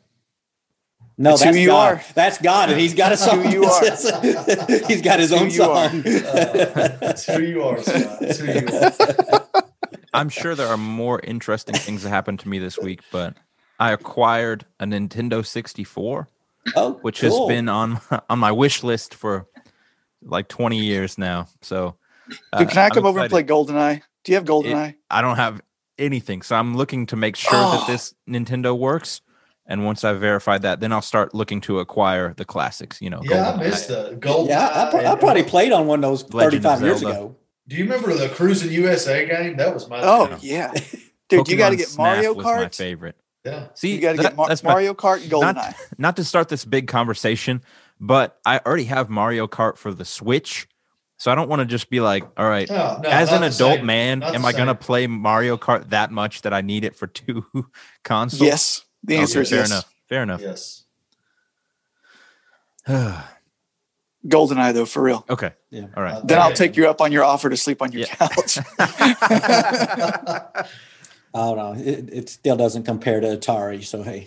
No, 1.22 1.30
That's 1.32 1.42
that's, 1.42 1.54
who 1.54 1.60
you 1.60 1.68
God. 1.68 1.92
are. 1.98 2.02
That's 2.14 2.38
God, 2.38 2.70
and 2.70 2.80
He's 2.80 2.94
got 2.94 3.12
a 3.12 3.16
That's 3.16 3.30
who 3.30 3.46
you 3.50 3.64
are. 3.64 4.86
he's 4.88 5.02
got 5.02 5.20
his 5.20 5.32
own 5.32 5.50
you 5.50 5.62
are. 5.64 5.90
song. 5.90 6.00
That's 6.02 7.26
who 7.26 7.42
you 7.42 7.62
are, 7.62 7.82
Scott. 7.82 8.20
That's 8.20 8.38
who 8.38 8.46
you 8.50 8.68
are. 8.72 9.64
I'm 10.14 10.30
sure 10.30 10.54
there 10.54 10.68
are 10.68 10.78
more 10.78 11.20
interesting 11.22 11.74
things 11.74 12.04
that 12.04 12.08
happened 12.08 12.40
to 12.40 12.48
me 12.48 12.58
this 12.58 12.78
week, 12.78 13.00
but 13.12 13.36
I 13.78 13.92
acquired 13.92 14.64
a 14.80 14.86
Nintendo 14.86 15.44
64, 15.44 16.26
oh, 16.76 16.92
which 17.02 17.20
cool. 17.20 17.48
has 17.48 17.54
been 17.54 17.68
on 17.68 18.00
on 18.30 18.38
my 18.38 18.52
wish 18.52 18.82
list 18.82 19.14
for 19.14 19.46
like 20.22 20.48
20 20.48 20.78
years 20.78 21.18
now. 21.18 21.48
So, 21.60 21.96
uh, 22.50 22.60
Dude, 22.60 22.70
can 22.70 22.78
I 22.78 22.84
I'm 22.86 22.90
come 22.92 23.04
over 23.04 23.18
and 23.18 23.26
excited. 23.26 23.46
play 23.46 23.56
GoldenEye? 23.56 24.00
Do 24.24 24.32
you 24.32 24.36
have 24.36 24.46
GoldenEye? 24.46 24.94
I 25.10 25.20
don't 25.20 25.36
have 25.36 25.60
anything, 25.98 26.40
so 26.40 26.56
I'm 26.56 26.78
looking 26.78 27.04
to 27.08 27.16
make 27.16 27.36
sure 27.36 27.52
that 27.52 27.80
Oh. 27.82 27.86
this 27.92 28.14
Nintendo 28.26 28.74
works. 28.76 29.20
And 29.70 29.84
once 29.86 30.02
I've 30.04 30.18
verified 30.20 30.62
that, 30.62 30.80
then 30.80 30.92
I'll 30.92 31.00
start 31.00 31.32
looking 31.32 31.60
to 31.62 31.78
acquire 31.78 32.34
the 32.36 32.44
classics. 32.44 33.00
You 33.00 33.08
know, 33.10 33.20
Yeah, 33.22 33.50
I 33.50 33.52
GoldenEye. 33.52 33.58
missed 33.60 33.88
the 33.88 34.16
gold. 34.20 34.48
Yeah, 34.48 34.66
I, 34.66 34.98
I, 34.98 35.12
I 35.12 35.14
probably 35.14 35.44
played 35.44 35.70
on 35.72 35.86
one 35.86 36.02
of 36.02 36.10
those 36.10 36.24
Legend 36.34 36.64
35 36.64 36.82
years 36.82 37.02
ago. 37.02 37.36
Do 37.68 37.76
you 37.76 37.84
remember 37.84 38.12
the 38.14 38.26
Cruis'n 38.28 38.70
USA 38.72 39.26
game? 39.26 39.56
That 39.56 39.72
was 39.72 39.88
my. 39.88 40.00
Oh 40.02 40.28
Yeah. 40.42 40.72
yeah, 40.74 40.80
dude, 41.28 41.48
you 41.48 41.56
got 41.56 41.70
to 41.70 41.76
get 41.76 41.96
Mario 41.96 42.32
was 42.32 42.44
my 42.44 42.68
favorite. 42.68 43.14
yeah. 43.44 43.68
See, 43.74 43.94
You 43.94 44.00
got 44.00 44.10
to 44.12 44.16
that- 44.16 44.22
get 44.30 44.36
Mar- 44.36 44.48
that's 44.48 44.64
Mario 44.64 44.92
Kart 44.92 45.22
and 45.22 45.30
not, 45.30 45.54
GoldenEye. 45.56 45.74
not 45.98 46.16
to 46.16 46.24
start 46.24 46.48
this 46.48 46.64
big 46.64 46.88
conversation, 46.88 47.62
but 48.00 48.40
I 48.44 48.58
already 48.66 48.84
have 48.86 49.08
Mario 49.08 49.46
Kart 49.46 49.76
for 49.76 49.94
the 49.94 50.04
Switch. 50.04 50.66
So 51.18 51.30
I 51.30 51.34
don't 51.36 51.48
want 51.50 51.60
to 51.60 51.66
just 51.66 51.90
be 51.90 52.00
like, 52.00 52.24
all 52.38 52.48
right, 52.48 52.68
No, 52.68 52.98
no, 53.02 53.08
as 53.08 53.30
an 53.30 53.42
adult 53.42 53.76
same. 53.76 53.86
man, 53.86 54.18
Not 54.20 54.34
am 54.34 54.44
I 54.44 54.52
going 54.52 54.68
to 54.68 54.74
play 54.74 55.06
Mario 55.06 55.56
Kart 55.58 55.90
that 55.90 56.10
much 56.10 56.42
that 56.42 56.52
I 56.54 56.62
need 56.62 56.82
it 56.82 56.96
for 56.96 57.06
two 57.06 57.44
consoles? 58.04 58.40
Yes, 58.42 58.84
the 59.04 59.14
Okay, 59.14 59.22
answer 59.22 59.40
is 59.42 59.50
fair 59.50 59.58
yes. 59.60 59.70
enough. 59.70 59.94
Fair 60.08 60.22
enough. 60.22 60.40
Yes. 60.40 60.84
Goldeneye 64.26 64.74
though, 64.74 64.84
for 64.84 65.02
real. 65.02 65.24
okay. 65.30 65.52
Yeah. 65.70 65.86
All 65.96 66.02
right. 66.02 66.20
Then 66.26 66.38
I'll 66.38 66.52
take 66.52 66.76
you 66.76 66.88
up 66.88 67.00
on 67.00 67.10
your 67.12 67.24
offer 67.24 67.48
to 67.48 67.56
sleep 67.56 67.80
on 67.82 67.92
your 67.92 68.02
Yeah. 68.02 68.14
couch. 68.16 68.58
Oh 71.32 71.54
no, 71.54 71.74
it, 71.80 72.08
it 72.12 72.28
still 72.28 72.56
doesn't 72.56 72.82
compare 72.82 73.20
to 73.20 73.36
Atari. 73.36 73.84
So 73.84 74.02
hey, 74.02 74.26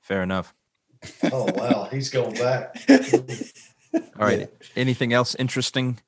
Fair 0.00 0.24
enough. 0.24 0.52
oh 1.30 1.46
wow, 1.54 1.86
he's 1.92 2.10
going 2.10 2.34
back. 2.34 2.76
All 3.94 4.00
right. 4.26 4.40
Yeah. 4.40 4.46
Anything 4.74 5.12
else 5.12 5.36
interesting? 5.36 6.00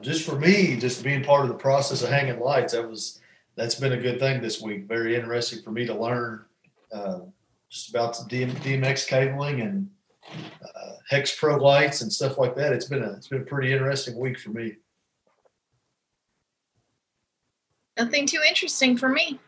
Just 0.00 0.28
for 0.28 0.34
me, 0.36 0.76
just 0.78 1.04
being 1.04 1.22
part 1.22 1.42
of 1.42 1.48
the 1.48 1.54
process 1.54 2.02
of 2.02 2.08
hanging 2.08 2.40
lights, 2.40 2.72
that 2.72 2.88
was 2.90 3.20
that's 3.58 3.74
been 3.74 3.92
a 3.92 3.96
good 3.96 4.20
thing 4.20 4.40
this 4.40 4.62
week. 4.62 4.86
Very 4.86 5.16
interesting 5.16 5.62
for 5.62 5.72
me 5.72 5.84
to 5.84 5.94
learn 5.94 6.44
uh, 6.92 7.20
just 7.68 7.90
about 7.90 8.16
the 8.16 8.24
DM, 8.24 8.52
DMX 8.58 9.06
cabling 9.06 9.60
and 9.62 9.90
uh, 10.62 10.92
hex 11.08 11.36
pro 11.36 11.56
lights 11.56 12.00
and 12.00 12.12
stuff 12.12 12.38
like 12.38 12.54
that. 12.54 12.72
It's 12.72 12.86
been 12.86 13.02
a 13.02 13.10
it's 13.12 13.26
been 13.26 13.42
a 13.42 13.44
pretty 13.44 13.72
interesting 13.72 14.16
week 14.16 14.38
for 14.38 14.50
me. 14.50 14.76
Nothing 17.98 18.26
too 18.26 18.40
interesting 18.46 18.96
for 18.96 19.08
me. 19.08 19.40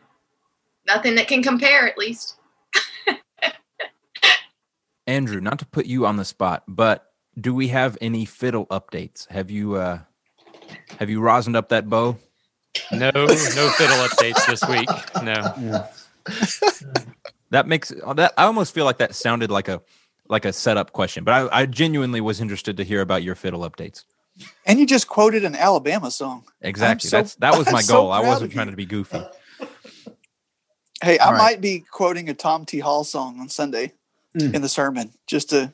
Nothing 0.85 1.15
that 1.15 1.29
can 1.29 1.41
compare, 1.41 1.87
at 1.87 1.97
least. 1.97 2.35
Andrew, 5.07 5.39
not 5.39 5.59
to 5.59 5.65
put 5.65 5.85
you 5.85 6.05
on 6.05 6.17
the 6.17 6.25
spot, 6.25 6.63
but 6.67 7.13
do 7.39 7.55
we 7.55 7.69
have 7.69 7.97
any 8.01 8.25
fiddle 8.25 8.65
updates? 8.67 9.25
Have 9.29 9.49
you 9.49 9.75
uh 9.75 9.99
have 10.99 11.09
you 11.09 11.21
rosined 11.21 11.55
up 11.55 11.69
that 11.69 11.89
bow? 11.89 12.17
No, 12.91 13.11
no 13.13 13.27
fiddle 13.27 13.97
updates 14.07 14.45
this 14.47 14.63
week. 14.67 14.89
No. 15.23 15.53
yeah. 15.59 15.87
That 17.49 17.67
makes 17.67 17.89
that 18.15 18.33
I 18.37 18.43
almost 18.45 18.73
feel 18.73 18.85
like 18.85 18.97
that 18.99 19.13
sounded 19.15 19.51
like 19.51 19.67
a 19.67 19.81
like 20.29 20.45
a 20.45 20.53
setup 20.53 20.93
question, 20.93 21.23
but 21.25 21.33
I, 21.51 21.61
I 21.61 21.65
genuinely 21.65 22.21
was 22.21 22.39
interested 22.39 22.77
to 22.77 22.83
hear 22.85 23.01
about 23.01 23.23
your 23.23 23.35
fiddle 23.35 23.69
updates. 23.69 24.05
and 24.65 24.79
you 24.79 24.85
just 24.87 25.07
quoted 25.09 25.43
an 25.43 25.55
Alabama 25.55 26.09
song. 26.11 26.45
Exactly. 26.61 27.09
so- 27.09 27.17
That's 27.17 27.35
that 27.35 27.57
was 27.57 27.67
I'm 27.67 27.73
my 27.73 27.81
so 27.81 27.93
goal. 27.95 28.11
I 28.11 28.21
wasn't 28.21 28.53
trying 28.53 28.69
to 28.69 28.75
be 28.77 28.85
goofy. 28.85 29.21
Hey, 31.03 31.17
I 31.17 31.25
All 31.25 31.31
right. 31.33 31.37
might 31.39 31.61
be 31.61 31.83
quoting 31.91 32.29
a 32.29 32.33
Tom 32.33 32.65
T. 32.65 32.79
Hall 32.79 33.03
song 33.03 33.39
on 33.39 33.49
Sunday 33.49 33.93
Mm. 34.37 34.53
in 34.53 34.61
the 34.61 34.69
sermon, 34.69 35.11
just 35.27 35.49
to 35.49 35.73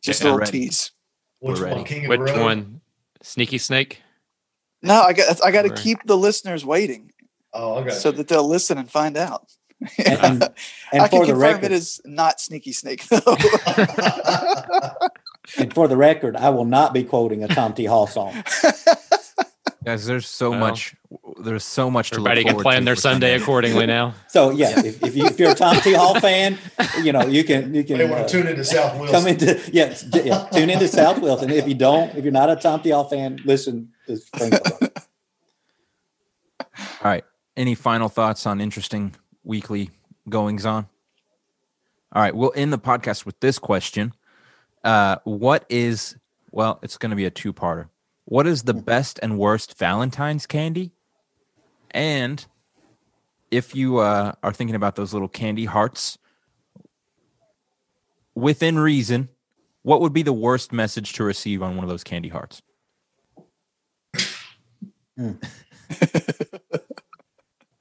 just 0.00 0.22
Yeah, 0.22 0.24
a 0.24 0.26
little 0.28 0.38
ready. 0.38 0.60
tease. 0.60 0.92
Which 1.40 1.58
We're 1.60 1.66
one, 1.66 1.76
ready. 1.82 1.88
King 1.88 2.04
of 2.10 2.18
Which 2.20 2.32
one? 2.32 2.80
Sneaky 3.20 3.58
Snake? 3.58 4.00
No, 4.84 5.00
I 5.00 5.12
got 5.12 5.44
I 5.44 5.50
got 5.50 5.62
to 5.62 5.70
keep 5.70 5.98
the 6.04 6.16
listeners 6.16 6.64
waiting 6.64 7.10
Oh, 7.54 7.76
I 7.76 7.84
got 7.84 7.94
so 7.94 8.10
that 8.10 8.28
they'll 8.28 8.46
listen 8.46 8.78
and 8.78 8.90
find 8.90 9.16
out. 9.16 9.48
And, 9.98 10.18
and, 10.24 10.42
and 10.92 11.02
I 11.02 11.08
can 11.08 11.20
for 11.20 11.26
the 11.26 11.32
confirm 11.32 11.40
record, 11.40 11.64
it 11.66 11.72
is 11.72 12.00
not 12.04 12.40
Sneaky 12.40 12.72
Snake 12.72 13.06
though. 13.08 13.20
and 15.58 15.72
for 15.72 15.86
the 15.86 15.96
record, 15.96 16.36
I 16.36 16.50
will 16.50 16.64
not 16.64 16.92
be 16.92 17.04
quoting 17.04 17.44
a 17.44 17.48
Tom 17.48 17.74
T. 17.74 17.84
Hall 17.84 18.08
song. 18.08 18.42
Guys, 19.84 20.06
there's 20.06 20.26
so 20.26 20.50
Well, 20.50 20.60
much 20.60 20.96
there's 21.38 21.64
so 21.64 21.90
much 21.90 22.08
to 22.10 22.16
Everybody 22.16 22.42
look 22.42 22.54
can 22.54 22.62
plan 22.62 22.80
to 22.80 22.84
their 22.86 22.94
for 22.96 23.02
Sunday 23.02 23.34
accordingly 23.34 23.86
now. 23.86 24.14
So 24.28 24.50
yeah, 24.50 24.80
if, 24.80 25.02
if, 25.02 25.14
you, 25.14 25.26
if 25.26 25.38
you're 25.38 25.52
a 25.52 25.54
Tom 25.54 25.76
T. 25.76 25.92
Hall 25.92 26.18
fan, 26.18 26.58
you 27.02 27.12
know 27.12 27.26
you 27.26 27.44
can 27.44 27.74
you 27.74 27.84
can 27.84 27.98
they 27.98 28.08
want 28.08 28.22
uh, 28.22 28.26
to 28.26 28.32
tune 28.32 28.46
into 28.48 28.64
South 28.64 28.98
Wilson. 28.98 29.14
come 29.14 29.28
into 29.28 29.60
yeah, 29.70 29.94
yeah 30.24 30.48
tune 30.52 30.70
into 30.70 30.88
South 30.88 31.20
Wilson. 31.20 31.50
If 31.50 31.68
you 31.68 31.74
don't, 31.74 32.16
if 32.16 32.24
you're 32.24 32.32
not 32.32 32.50
a 32.50 32.56
Tom 32.56 32.80
T. 32.80 32.90
Hall 32.90 33.04
fan, 33.04 33.38
listen 33.44 33.93
All 36.58 37.10
right. 37.10 37.24
Any 37.56 37.74
final 37.74 38.08
thoughts 38.08 38.46
on 38.46 38.60
interesting 38.60 39.14
weekly 39.44 39.90
goings 40.28 40.66
on? 40.66 40.88
All 42.12 42.22
right. 42.22 42.34
We'll 42.34 42.52
end 42.54 42.72
the 42.72 42.78
podcast 42.78 43.26
with 43.26 43.38
this 43.40 43.58
question. 43.58 44.12
Uh, 44.82 45.16
what 45.24 45.64
is, 45.68 46.16
well, 46.50 46.78
it's 46.82 46.98
going 46.98 47.10
to 47.10 47.16
be 47.16 47.24
a 47.24 47.30
two 47.30 47.52
parter. 47.52 47.88
What 48.26 48.46
is 48.46 48.62
the 48.62 48.74
best 48.74 49.20
and 49.22 49.38
worst 49.38 49.78
Valentine's 49.78 50.46
candy? 50.46 50.92
And 51.90 52.44
if 53.50 53.74
you 53.74 53.98
uh, 53.98 54.32
are 54.42 54.52
thinking 54.52 54.74
about 54.74 54.96
those 54.96 55.12
little 55.12 55.28
candy 55.28 55.64
hearts, 55.64 56.18
within 58.34 58.78
reason, 58.78 59.28
what 59.82 60.00
would 60.00 60.12
be 60.12 60.22
the 60.22 60.32
worst 60.32 60.72
message 60.72 61.12
to 61.14 61.24
receive 61.24 61.62
on 61.62 61.76
one 61.76 61.84
of 61.84 61.90
those 61.90 62.04
candy 62.04 62.30
hearts? 62.30 62.62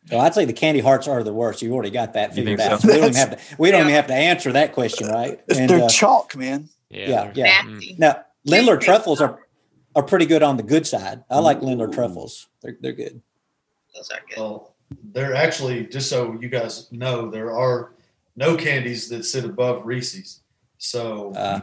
So 0.09 0.19
I'd 0.19 0.33
say 0.35 0.45
the 0.45 0.53
candy 0.53 0.81
hearts 0.81 1.07
are 1.07 1.23
the 1.23 1.33
worst. 1.33 1.61
You 1.61 1.73
already 1.73 1.89
got 1.89 2.13
that 2.13 2.35
figured 2.35 2.59
out. 2.59 2.81
so? 2.81 2.87
So 2.89 2.93
we 2.93 2.99
don't 2.99 3.09
even 3.09 3.15
have 3.15 3.31
to. 3.31 3.55
We 3.57 3.71
don't 3.71 3.79
Yeah. 3.79 3.85
even 3.85 3.95
have 3.95 4.07
to 4.07 4.13
answer 4.13 4.51
that 4.51 4.73
question, 4.73 5.07
right? 5.07 5.41
And, 5.49 5.69
They're 5.69 5.83
uh, 5.85 5.89
chalk, 5.89 6.35
man. 6.35 6.69
Yeah. 6.89 7.07
Yeah, 7.09 7.31
yeah. 7.35 7.61
mm. 7.63 7.97
Now 7.99 8.23
Lindor 8.47 8.79
truffles 8.79 9.21
are 9.21 9.39
are 9.95 10.03
pretty 10.03 10.25
good 10.25 10.43
on 10.43 10.57
the 10.57 10.63
good 10.63 10.85
side. 10.85 11.23
I 11.29 11.39
like 11.39 11.61
Lindor 11.61 11.91
truffles. 11.91 12.47
They're 12.61 12.77
they're 12.81 12.91
good. 12.93 13.21
Those 13.95 14.09
are 14.11 14.19
good. 14.29 14.37
Well, 14.37 14.75
there 15.13 15.33
actually, 15.33 15.85
just 15.87 16.09
so 16.09 16.37
you 16.39 16.49
guys 16.49 16.91
know, 16.91 17.29
there 17.31 17.51
are 17.51 17.93
no 18.35 18.55
candies 18.57 19.07
that 19.09 19.23
sit 19.23 19.45
above 19.45 19.85
Reese's. 19.85 20.41
So 20.77 21.31
Uh, 21.33 21.61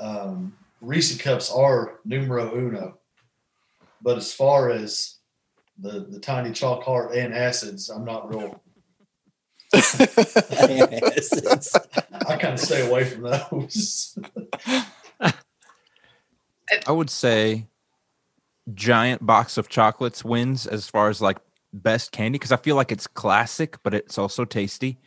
um, 0.00 0.54
Reese 0.80 1.16
cups 1.16 1.50
are 1.50 2.00
numero 2.04 2.54
uno. 2.54 2.97
But 4.02 4.16
as 4.16 4.32
far 4.32 4.70
as 4.70 5.16
the 5.78 6.06
the 6.08 6.20
tiny 6.20 6.52
chalk 6.52 6.84
heart 6.84 7.14
and 7.14 7.34
acids, 7.34 7.88
I'm 7.88 8.04
not 8.04 8.28
real. 8.32 8.62
I 9.74 9.80
kind 12.40 12.54
of 12.54 12.60
stay 12.60 12.88
away 12.88 13.04
from 13.04 13.22
those. 13.22 14.18
I 16.86 16.92
would 16.92 17.10
say 17.10 17.66
giant 18.74 19.24
box 19.24 19.56
of 19.56 19.68
chocolates 19.68 20.24
wins 20.24 20.66
as 20.66 20.88
far 20.88 21.08
as 21.08 21.20
like 21.20 21.38
best 21.72 22.12
candy 22.12 22.38
because 22.38 22.52
I 22.52 22.56
feel 22.56 22.76
like 22.76 22.92
it's 22.92 23.06
classic, 23.06 23.76
but 23.82 23.94
it's 23.94 24.18
also 24.18 24.44
tasty. 24.44 24.98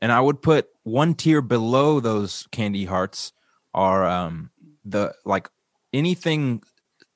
And 0.00 0.12
I 0.12 0.20
would 0.20 0.40
put 0.42 0.68
one 0.82 1.14
tier 1.14 1.42
below 1.42 2.00
those 2.00 2.46
candy 2.50 2.86
hearts 2.86 3.32
are 3.74 4.04
um 4.06 4.50
the 4.84 5.14
like 5.24 5.48
anything 5.92 6.62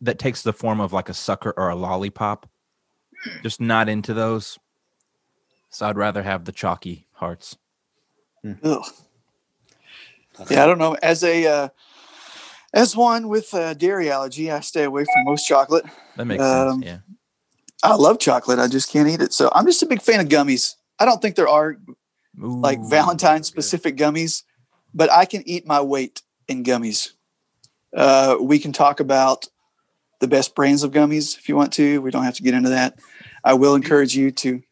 that 0.04 0.18
takes 0.18 0.42
the 0.42 0.52
form 0.52 0.80
of 0.80 0.92
like 0.92 1.08
a 1.08 1.14
sucker 1.14 1.52
or 1.56 1.68
a 1.68 1.74
lollipop. 1.74 2.48
Just 3.42 3.60
not 3.60 3.88
into 3.88 4.12
those. 4.14 4.58
So 5.70 5.86
I'd 5.86 5.96
rather 5.96 6.22
have 6.22 6.44
the 6.44 6.52
chalky 6.52 7.06
hearts. 7.12 7.56
Ugh. 8.62 8.84
Yeah, 10.50 10.64
I 10.64 10.66
don't 10.66 10.78
know. 10.78 10.94
As 11.02 11.24
a 11.24 11.46
uh, 11.46 11.68
as 12.72 12.96
one 12.96 13.28
with 13.28 13.54
a 13.54 13.74
dairy 13.74 14.10
allergy, 14.10 14.50
I 14.50 14.60
stay 14.60 14.84
away 14.84 15.04
from 15.04 15.24
most 15.24 15.46
chocolate. 15.46 15.84
That 16.16 16.26
makes 16.26 16.42
Um, 16.42 16.82
sense. 16.82 16.84
Yeah. 16.84 16.98
I 17.82 17.94
love 17.94 18.18
chocolate. 18.18 18.58
I 18.58 18.66
just 18.68 18.90
can't 18.90 19.08
eat 19.08 19.20
it. 19.20 19.32
So 19.32 19.50
I'm 19.54 19.66
just 19.66 19.82
a 19.82 19.86
big 19.86 20.02
fan 20.02 20.20
of 20.20 20.28
gummies. 20.28 20.74
I 20.98 21.04
don't 21.04 21.20
think 21.22 21.36
there 21.36 21.48
are 21.48 21.76
like 22.36 22.78
Ooh, 22.80 22.88
Valentine 22.88 23.42
specific 23.44 23.96
gummies, 23.96 24.42
but 24.92 25.10
I 25.10 25.24
can 25.24 25.42
eat 25.46 25.66
my 25.66 25.80
weight 25.80 26.22
in 26.48 26.64
gummies. 26.64 27.12
Uh, 27.96 28.36
we 28.40 28.58
can 28.58 28.72
talk 28.72 29.00
about 29.00 29.46
the 30.20 30.28
best 30.28 30.54
brands 30.54 30.82
of 30.82 30.92
gummies 30.92 31.36
if 31.38 31.48
you 31.48 31.56
want 31.56 31.72
to. 31.74 32.00
We 32.00 32.10
don't 32.10 32.24
have 32.24 32.34
to 32.36 32.42
get 32.42 32.54
into 32.54 32.70
that. 32.70 32.98
I 33.42 33.54
will 33.54 33.74
encourage 33.74 34.16
you 34.16 34.30
to 34.30 34.62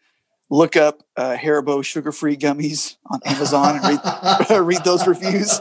look 0.50 0.76
up 0.76 1.02
uh, 1.16 1.34
Haribo 1.36 1.82
sugar-free 1.82 2.36
gummies 2.36 2.96
on 3.10 3.20
Amazon 3.24 3.76
and 3.82 3.84
read, 4.50 4.60
read 4.60 4.84
those 4.84 5.06
reviews. 5.06 5.58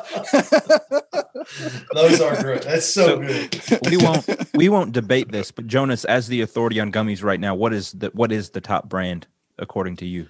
those 1.94 2.22
are 2.22 2.42
great. 2.42 2.62
That's 2.64 2.86
so, 2.86 3.06
So- 3.06 3.20
good. 3.20 3.90
we 3.90 3.98
won't 3.98 4.28
we 4.54 4.70
won't 4.70 4.92
debate 4.92 5.32
this, 5.32 5.52
but 5.52 5.68
Jonas, 5.68 6.06
as 6.06 6.28
the 6.28 6.42
authority 6.42 6.80
on 6.80 6.92
gummies 6.92 7.24
right 7.24 7.40
now, 7.40 7.56
what 7.56 7.74
is 7.74 7.92
the 7.94 8.10
what 8.14 8.32
is 8.32 8.52
the 8.52 8.62
top 8.62 8.90
brand 8.90 9.28
according 9.58 9.98
to 9.98 10.06
you? 10.06 10.28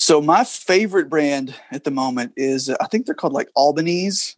so 0.00 0.20
my 0.22 0.44
favorite 0.44 1.08
brand 1.10 1.52
at 1.72 1.82
the 1.82 1.90
moment 1.90 2.32
is 2.36 2.70
uh, 2.70 2.76
I 2.80 2.86
think 2.86 3.06
they're 3.06 3.16
called 3.16 3.32
like 3.32 3.48
Albanese. 3.56 4.36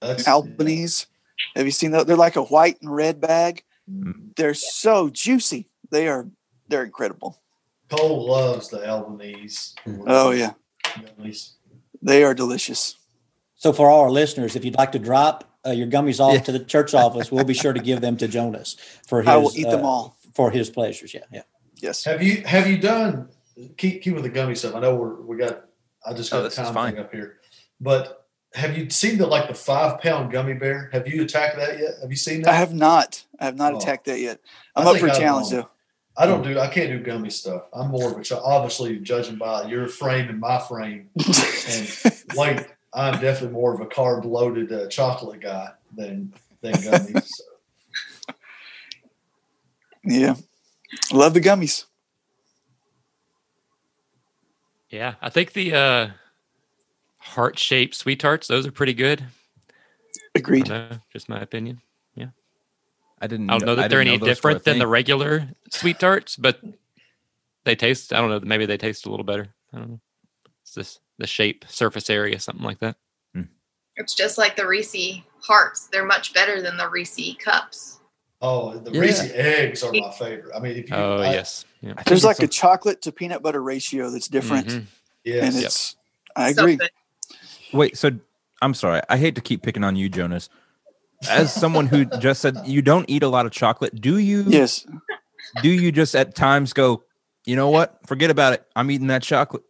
That's 0.00 0.26
Albanese. 0.26 1.06
Have 1.54 1.66
you 1.66 1.70
seen 1.72 1.90
that? 1.92 2.06
They're 2.06 2.16
like 2.16 2.36
a 2.36 2.42
white 2.42 2.80
and 2.82 2.94
red 2.94 3.20
bag. 3.20 3.62
Mm. 3.90 4.34
They're 4.36 4.54
so 4.54 5.08
juicy. 5.10 5.68
They 5.90 6.08
are. 6.08 6.26
They're 6.68 6.84
incredible. 6.84 7.38
Cole 7.88 8.26
loves 8.28 8.68
the 8.68 8.84
Albanese. 8.88 9.74
Oh 10.06 10.32
yeah, 10.32 10.54
Gummies. 10.84 11.52
they 12.02 12.24
are 12.24 12.34
delicious. 12.34 12.96
so 13.54 13.72
for 13.72 13.88
all 13.88 14.00
our 14.00 14.10
listeners, 14.10 14.56
if 14.56 14.64
you'd 14.64 14.74
like 14.76 14.90
to 14.92 14.98
drop 14.98 15.44
uh, 15.64 15.70
your 15.70 15.86
gummies 15.86 16.18
off 16.20 16.34
Yeah. 16.34 16.40
to 16.40 16.52
the 16.52 16.64
church 16.64 16.94
office, 16.94 17.30
we'll 17.30 17.44
be 17.44 17.54
sure 17.54 17.72
to 17.72 17.80
give 17.80 18.00
them 18.00 18.16
to 18.16 18.26
Jonas 18.26 18.76
for 19.06 19.20
his. 19.20 19.28
I 19.28 19.36
will 19.36 19.52
eat 19.56 19.70
them 19.70 19.84
uh, 19.84 19.88
all. 19.88 20.16
for 20.34 20.50
his 20.50 20.68
pleasures. 20.68 21.14
Yeah, 21.14 21.20
yeah. 21.32 21.42
Yes. 21.76 22.02
Have 22.04 22.22
you 22.22 22.42
have 22.44 22.66
you 22.66 22.78
done 22.78 23.28
keep 23.76 24.02
keep 24.02 24.14
with 24.14 24.24
the 24.24 24.30
gummy 24.30 24.54
stuff? 24.56 24.74
I 24.74 24.80
know 24.80 24.96
we're 24.96 25.20
we 25.22 25.36
got 25.36 25.66
I 26.04 26.12
just 26.12 26.32
Oh, 26.32 26.42
got 26.42 26.50
the 26.50 26.56
time 26.56 26.74
fine. 26.74 26.94
thing 26.94 27.02
up 27.04 27.12
here. 27.12 27.38
But 27.80 28.25
have 28.56 28.76
you 28.76 28.88
seen 28.90 29.18
the 29.18 29.26
like 29.26 29.48
the 29.48 29.54
five 29.54 30.00
pound 30.00 30.32
gummy 30.32 30.54
bear? 30.54 30.88
Have 30.92 31.06
you 31.06 31.22
attacked 31.22 31.56
that 31.56 31.78
yet? 31.78 31.94
Have 32.00 32.10
you 32.10 32.16
seen 32.16 32.42
that? 32.42 32.52
I 32.52 32.56
have 32.56 32.72
not. 32.74 33.24
I 33.38 33.44
have 33.44 33.56
not 33.56 33.74
Oh. 33.74 33.76
attacked 33.76 34.06
that 34.06 34.18
yet. 34.20 34.40
I 34.74 34.80
I'm 34.80 34.88
up 34.88 34.96
for 34.96 35.06
a 35.06 35.10
I've 35.12 35.18
challenge 35.18 35.50
though. 35.50 35.68
I 36.16 36.24
don't 36.26 36.42
do 36.42 36.58
I 36.58 36.68
can't 36.68 36.88
do 36.90 36.98
gummy 37.00 37.28
stuff. 37.30 37.64
I'm 37.74 37.88
more 37.88 38.10
of 38.12 38.18
a 38.18 38.22
ch- 38.22 38.32
obviously 38.32 38.98
judging 38.98 39.36
by 39.36 39.64
your 39.64 39.86
frame 39.88 40.28
and 40.30 40.40
my 40.40 40.58
frame 40.58 41.10
and 41.18 42.14
like 42.34 42.76
I'm 42.94 43.20
definitely 43.20 43.50
more 43.50 43.74
of 43.74 43.80
a 43.80 43.86
carb 43.86 44.24
loaded 44.24 44.72
uh, 44.72 44.88
chocolate 44.88 45.40
guy 45.40 45.72
than 45.94 46.32
than 46.62 46.72
gummies. 46.72 47.26
So. 47.26 47.44
Yeah. 50.04 50.36
Love 51.12 51.34
the 51.34 51.40
gummies. 51.40 51.84
Yeah, 54.88 55.14
I 55.20 55.28
think 55.30 55.52
the 55.52 55.74
uh, 55.74 56.08
heart 57.34 57.58
shaped 57.58 57.94
sweet 57.94 58.20
tarts, 58.20 58.46
those 58.48 58.66
are 58.66 58.72
pretty 58.72 58.94
good. 58.94 59.24
Agreed. 60.34 60.68
know, 60.68 60.88
just 61.12 61.28
my 61.28 61.40
opinion. 61.40 61.80
Yeah. 62.14 62.28
I 63.20 63.26
didn't. 63.26 63.50
I 63.50 63.58
don't 63.58 63.66
know 63.66 63.74
that 63.74 63.86
I 63.86 63.88
they're 63.88 64.00
any 64.00 64.12
know 64.18 64.18
those 64.18 64.42
were 64.42 64.50
a 64.50 64.54
different 64.54 64.64
than 64.64 64.78
the 64.78 64.86
regular 64.86 65.48
sweet 65.70 65.98
tarts, 65.98 66.36
but 66.36 66.60
they 67.64 67.74
taste. 67.74 68.12
I 68.12 68.20
don't 68.20 68.30
know. 68.30 68.40
Maybe 68.40 68.66
they 68.66 68.76
taste 68.76 69.06
a 69.06 69.10
little 69.10 69.24
better. 69.24 69.48
I 69.72 69.78
don't 69.78 69.90
know. 69.90 70.00
It's 70.62 70.74
this 70.74 71.00
the 71.18 71.26
shape, 71.26 71.64
surface 71.68 72.10
area, 72.10 72.38
something 72.38 72.64
like 72.64 72.80
that. 72.80 72.96
It's 73.98 74.12
just 74.14 74.36
like 74.36 74.56
the 74.56 74.66
Reese 74.66 75.22
hearts. 75.40 75.86
They're 75.86 76.04
much 76.04 76.34
better 76.34 76.60
than 76.60 76.76
the 76.76 76.86
Reese 76.86 77.34
cups. 77.38 77.98
Oh, 78.42 78.76
the 78.76 78.90
Yeah. 78.92 79.00
Reese 79.00 79.20
eggs 79.32 79.82
are 79.82 79.90
my 79.90 80.10
favorite. 80.10 80.54
I 80.54 80.60
mean, 80.60 80.76
if 80.76 80.90
you, 80.90 80.94
Oh 80.96 81.16
I- 81.16 81.32
yes, 81.32 81.64
yeah. 81.80 81.94
There's 82.06 82.22
like 82.22 82.36
a 82.36 82.40
some- 82.42 82.48
chocolate 82.50 83.00
to 83.02 83.12
peanut 83.12 83.42
butter 83.42 83.62
ratio 83.62 84.10
that's 84.10 84.28
different. 84.28 84.66
Mm-hmm. 84.66 84.76
And 85.24 85.54
yes, 85.54 85.64
it's, 85.64 85.96
I 86.36 86.50
agree. 86.50 86.76
good. 86.76 86.90
Wait, 87.76 87.96
so 87.96 88.10
I'm 88.62 88.74
sorry. 88.74 89.00
I 89.08 89.16
hate 89.16 89.34
to 89.34 89.40
keep 89.40 89.62
picking 89.62 89.84
on 89.84 89.96
you, 89.96 90.08
Jonas. 90.08 90.48
As 91.30 91.52
someone 91.52 91.86
who 91.86 92.04
just 92.20 92.40
said 92.40 92.56
you 92.64 92.82
don't 92.82 93.08
eat 93.08 93.22
a 93.22 93.28
lot 93.28 93.46
of 93.46 93.52
chocolate, 93.52 94.00
do 94.00 94.18
you? 94.18 94.44
Yes. 94.46 94.86
Do 95.62 95.68
you 95.68 95.92
just 95.92 96.14
at 96.14 96.34
times 96.34 96.72
go, 96.72 97.04
you 97.44 97.56
know 97.56 97.70
what? 97.70 97.98
Forget 98.06 98.30
about 98.30 98.52
it. 98.52 98.66
I'm 98.74 98.90
eating 98.90 99.06
that 99.08 99.22
chocolate. 99.22 99.62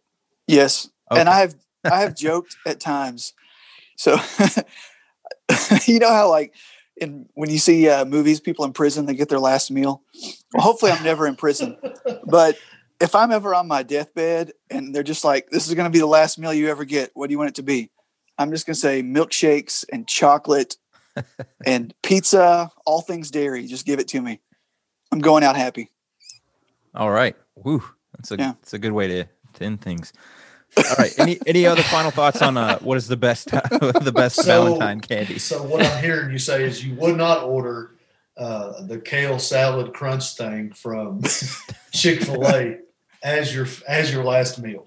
Yes. 0.47 0.89
And 1.11 1.29
I 1.29 1.39
have 1.39 1.55
I 1.83 1.99
have 1.99 2.15
joked 2.17 2.57
at 2.65 2.79
times. 2.79 3.33
So 3.97 4.17
you 5.85 5.99
know 5.99 6.09
how 6.09 6.29
like 6.29 6.53
in 6.97 7.27
when 7.35 7.49
you 7.49 7.59
see 7.59 7.87
uh, 7.89 8.05
movies, 8.05 8.39
people 8.39 8.65
in 8.65 8.73
prison 8.73 9.05
they 9.05 9.15
get 9.15 9.29
their 9.29 9.39
last 9.39 9.71
meal. 9.71 10.01
Well, 10.53 10.63
hopefully 10.63 10.91
I'm 10.91 11.03
never 11.03 11.27
in 11.27 11.35
prison, 11.35 11.77
but 12.25 12.57
if 12.99 13.13
I'm 13.13 13.31
ever 13.31 13.53
on 13.53 13.67
my 13.67 13.83
deathbed 13.83 14.53
and 14.69 14.93
they're 14.93 15.03
just 15.03 15.23
like, 15.23 15.49
"This 15.49 15.67
is 15.67 15.75
going 15.75 15.85
to 15.85 15.91
be 15.91 15.99
the 15.99 16.07
last 16.07 16.39
meal 16.39 16.53
you 16.53 16.69
ever 16.69 16.85
get," 16.85 17.11
what 17.13 17.27
do 17.27 17.31
you 17.31 17.37
want 17.37 17.49
it 17.49 17.55
to 17.55 17.63
be? 17.63 17.91
I'm 18.37 18.51
just 18.51 18.65
going 18.65 18.75
to 18.75 18.79
say 18.79 19.01
milkshakes 19.03 19.85
and 19.91 20.07
chocolate 20.07 20.75
and 21.65 21.93
pizza, 22.03 22.71
all 22.85 23.01
things 23.01 23.31
dairy. 23.31 23.65
Just 23.67 23.85
give 23.85 23.99
it 23.99 24.07
to 24.09 24.21
me. 24.21 24.39
I'm 25.11 25.19
going 25.19 25.43
out 25.43 25.55
happy. 25.55 25.89
All 26.93 27.11
right. 27.11 27.35
Woo. 27.55 27.83
That's 28.15 28.31
a 28.31 28.37
Yeah. 28.37 28.53
that's 28.59 28.73
a 28.73 28.79
good 28.79 28.91
way 28.91 29.07
to, 29.07 29.23
to 29.55 29.63
end 29.63 29.81
things. 29.81 30.13
All 30.77 30.83
right. 30.97 31.17
Any 31.19 31.39
any 31.47 31.65
other 31.65 31.81
final 31.83 32.11
thoughts 32.11 32.41
on 32.41 32.57
uh 32.57 32.77
what 32.79 32.97
is 32.97 33.07
the 33.07 33.17
best 33.17 33.49
the 33.51 34.11
best 34.13 34.35
So- 34.37 34.43
Valentine 34.43 34.99
candy? 35.01 35.39
So 35.39 35.63
what 35.63 35.83
I'm 35.85 36.03
hearing 36.03 36.31
you 36.31 36.37
say 36.39 36.63
is 36.63 36.83
you 36.85 36.95
would 36.95 37.15
not 37.17 37.43
order 37.43 37.91
uh, 38.37 38.83
the 38.85 38.99
kale 38.99 39.39
salad 39.39 39.93
crunch 39.93 40.35
thing 40.35 40.71
from 40.71 41.21
Chick 41.91 42.21
Fil 42.23 42.45
A 42.47 42.77
as 43.23 43.55
your 43.55 43.65
as 43.87 44.13
your 44.13 44.23
last 44.23 44.59
meal. 44.59 44.85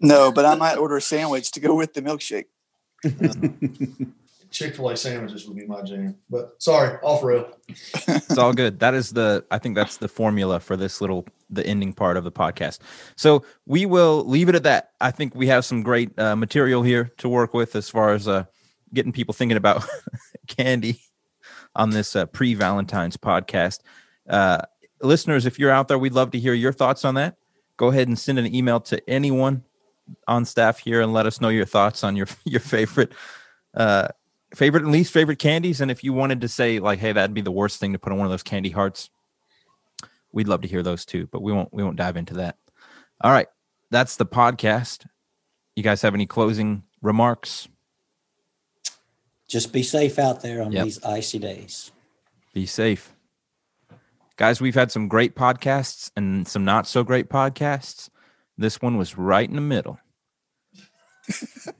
No, 0.00 0.30
but 0.32 0.44
I 0.44 0.56
might 0.56 0.76
order 0.76 0.96
a 0.96 1.00
sandwich 1.00 1.52
to 1.52 1.60
go 1.60 1.74
with 1.74 1.94
the 1.94 2.02
milkshake. 2.02 2.46
Chick 4.52 4.76
Fil 4.76 4.90
A 4.90 4.96
sandwiches 4.96 5.46
would 5.46 5.56
be 5.56 5.66
my 5.66 5.82
jam. 5.82 6.16
But 6.30 6.62
sorry, 6.62 6.98
off 7.02 7.24
rail. 7.24 7.56
It's 7.68 8.38
all 8.38 8.52
good. 8.52 8.80
That 8.80 8.94
is 8.94 9.10
the 9.10 9.44
I 9.50 9.58
think 9.58 9.74
that's 9.74 9.96
the 9.96 10.08
formula 10.08 10.60
for 10.60 10.76
this 10.76 11.00
little 11.00 11.26
the 11.50 11.66
ending 11.66 11.92
part 11.92 12.16
of 12.16 12.24
the 12.24 12.32
podcast. 12.32 12.78
So 13.16 13.44
we 13.66 13.86
will 13.86 14.24
leave 14.24 14.48
it 14.48 14.54
at 14.54 14.62
that. 14.64 14.92
I 15.00 15.10
think 15.10 15.34
we 15.34 15.46
have 15.48 15.64
some 15.64 15.82
great 15.82 16.16
uh, 16.18 16.36
material 16.36 16.82
here 16.82 17.10
to 17.18 17.28
work 17.28 17.54
with 17.54 17.74
as 17.74 17.88
far 17.88 18.12
as 18.12 18.28
uh, 18.28 18.44
getting 18.92 19.12
people 19.12 19.34
thinking 19.34 19.56
about 19.56 19.84
candy 20.46 21.00
on 21.74 21.90
this 21.90 22.14
uh, 22.14 22.26
pre 22.26 22.54
Valentine's 22.54 23.16
podcast. 23.16 23.80
Uh, 24.28 24.62
listeners, 25.00 25.46
if 25.46 25.58
you're 25.58 25.70
out 25.70 25.88
there, 25.88 25.98
we'd 25.98 26.12
love 26.12 26.30
to 26.32 26.38
hear 26.38 26.54
your 26.54 26.72
thoughts 26.72 27.04
on 27.04 27.14
that. 27.14 27.36
Go 27.76 27.88
ahead 27.88 28.06
and 28.06 28.18
send 28.18 28.38
an 28.38 28.54
email 28.54 28.80
to 28.80 29.10
anyone 29.10 29.64
on 30.26 30.44
staff 30.44 30.78
here 30.78 31.00
and 31.00 31.12
let 31.12 31.26
us 31.26 31.40
know 31.40 31.48
your 31.48 31.64
thoughts 31.64 32.02
on 32.04 32.16
your 32.16 32.26
your 32.44 32.60
favorite 32.60 33.12
uh, 33.74 34.08
favorite 34.54 34.82
and 34.84 34.92
least 34.92 35.12
favorite 35.12 35.38
candies. 35.38 35.80
And 35.80 35.90
if 35.90 36.04
you 36.04 36.12
wanted 36.12 36.40
to 36.42 36.48
say 36.48 36.78
like, 36.78 36.98
hey, 36.98 37.12
that'd 37.12 37.34
be 37.34 37.40
the 37.40 37.50
worst 37.52 37.80
thing 37.80 37.92
to 37.92 37.98
put 37.98 38.12
on 38.12 38.18
one 38.18 38.26
of 38.26 38.30
those 38.30 38.42
candy 38.42 38.70
hearts, 38.70 39.10
we'd 40.32 40.48
love 40.48 40.60
to 40.62 40.68
hear 40.68 40.82
those 40.82 41.04
too. 41.04 41.26
But 41.30 41.42
we 41.42 41.52
won't 41.52 41.72
we 41.72 41.82
won't 41.82 41.96
dive 41.96 42.16
into 42.16 42.34
that. 42.34 42.56
All 43.22 43.32
right, 43.32 43.48
that's 43.90 44.16
the 44.16 44.26
podcast. 44.26 45.06
You 45.76 45.82
guys 45.82 46.02
have 46.02 46.14
any 46.14 46.26
closing 46.26 46.82
remarks? 47.00 47.68
Just 49.48 49.72
be 49.72 49.82
safe 49.82 50.18
out 50.18 50.40
there 50.42 50.62
on 50.62 50.72
Yep. 50.72 50.84
these 50.84 51.04
icy 51.04 51.38
days. 51.38 51.90
Be 52.54 52.66
safe. 52.66 53.14
Guys, 54.36 54.60
we've 54.60 54.74
had 54.74 54.90
some 54.90 55.08
great 55.08 55.34
podcasts 55.36 56.10
and 56.16 56.48
some 56.48 56.64
not 56.64 56.86
so 56.86 57.04
great 57.04 57.28
podcasts. 57.28 58.08
This 58.62 58.80
one 58.80 58.96
was 58.96 59.18
right 59.18 59.48
in 59.48 59.56
the 59.56 59.60
middle. 59.60 59.98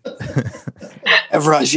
Evrage. 1.30 1.76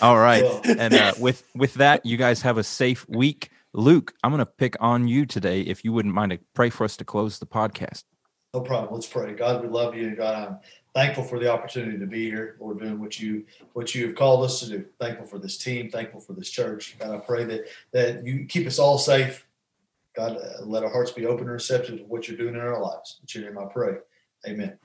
All 0.00 0.18
right. 0.18 0.42
Well, 0.42 0.60
and 0.76 0.92
uh, 0.92 1.12
with 1.20 1.44
with 1.54 1.74
that, 1.74 2.04
you 2.04 2.16
guys 2.16 2.42
have 2.42 2.58
a 2.58 2.64
safe 2.64 3.08
week. 3.08 3.50
Luke, 3.72 4.12
I'm 4.24 4.32
going 4.32 4.40
to 4.40 4.46
pick 4.46 4.76
on 4.80 5.06
you 5.06 5.24
today. 5.24 5.60
If 5.60 5.84
you 5.84 5.92
wouldn't 5.92 6.14
mind 6.14 6.32
to 6.32 6.40
pray 6.52 6.68
for 6.68 6.82
us 6.82 6.96
to 6.96 7.04
close 7.04 7.38
the 7.38 7.46
podcast. 7.46 8.02
No 8.52 8.60
problem. 8.60 8.92
Let's 8.92 9.06
pray. 9.06 9.34
God, 9.34 9.62
we 9.62 9.68
love 9.68 9.94
you, 9.94 10.16
God, 10.16 10.48
I'm 10.48 10.58
thankful 10.94 11.22
for 11.22 11.38
the 11.38 11.52
opportunity 11.52 11.96
to 11.96 12.06
be 12.06 12.24
here. 12.24 12.56
Lord, 12.58 12.80
doing 12.80 12.98
what 12.98 13.20
you 13.20 13.44
what 13.72 13.94
you 13.94 14.08
have 14.08 14.16
called 14.16 14.44
us 14.44 14.58
to 14.60 14.68
do. 14.68 14.84
Thankful 14.98 15.26
for 15.26 15.38
this 15.38 15.58
team. 15.58 15.90
Thankful 15.90 16.20
for 16.20 16.32
this 16.32 16.50
church. 16.50 16.96
God, 16.98 17.14
I 17.14 17.18
pray 17.18 17.44
that 17.44 17.68
that 17.92 18.26
you 18.26 18.46
keep 18.46 18.66
us 18.66 18.80
all 18.80 18.98
safe. 18.98 19.46
God, 20.16 20.36
uh, 20.36 20.64
let 20.64 20.82
our 20.82 20.90
hearts 20.90 21.12
be 21.12 21.24
open 21.24 21.44
and 21.44 21.52
receptive 21.52 21.98
to 21.98 22.04
what 22.04 22.26
you're 22.26 22.36
doing 22.36 22.54
in 22.54 22.60
our 22.60 22.80
lives. 22.80 23.20
In 23.22 23.42
your 23.42 23.52
name, 23.52 23.62
I 23.62 23.72
pray. 23.72 23.94
Amen. 24.48 24.78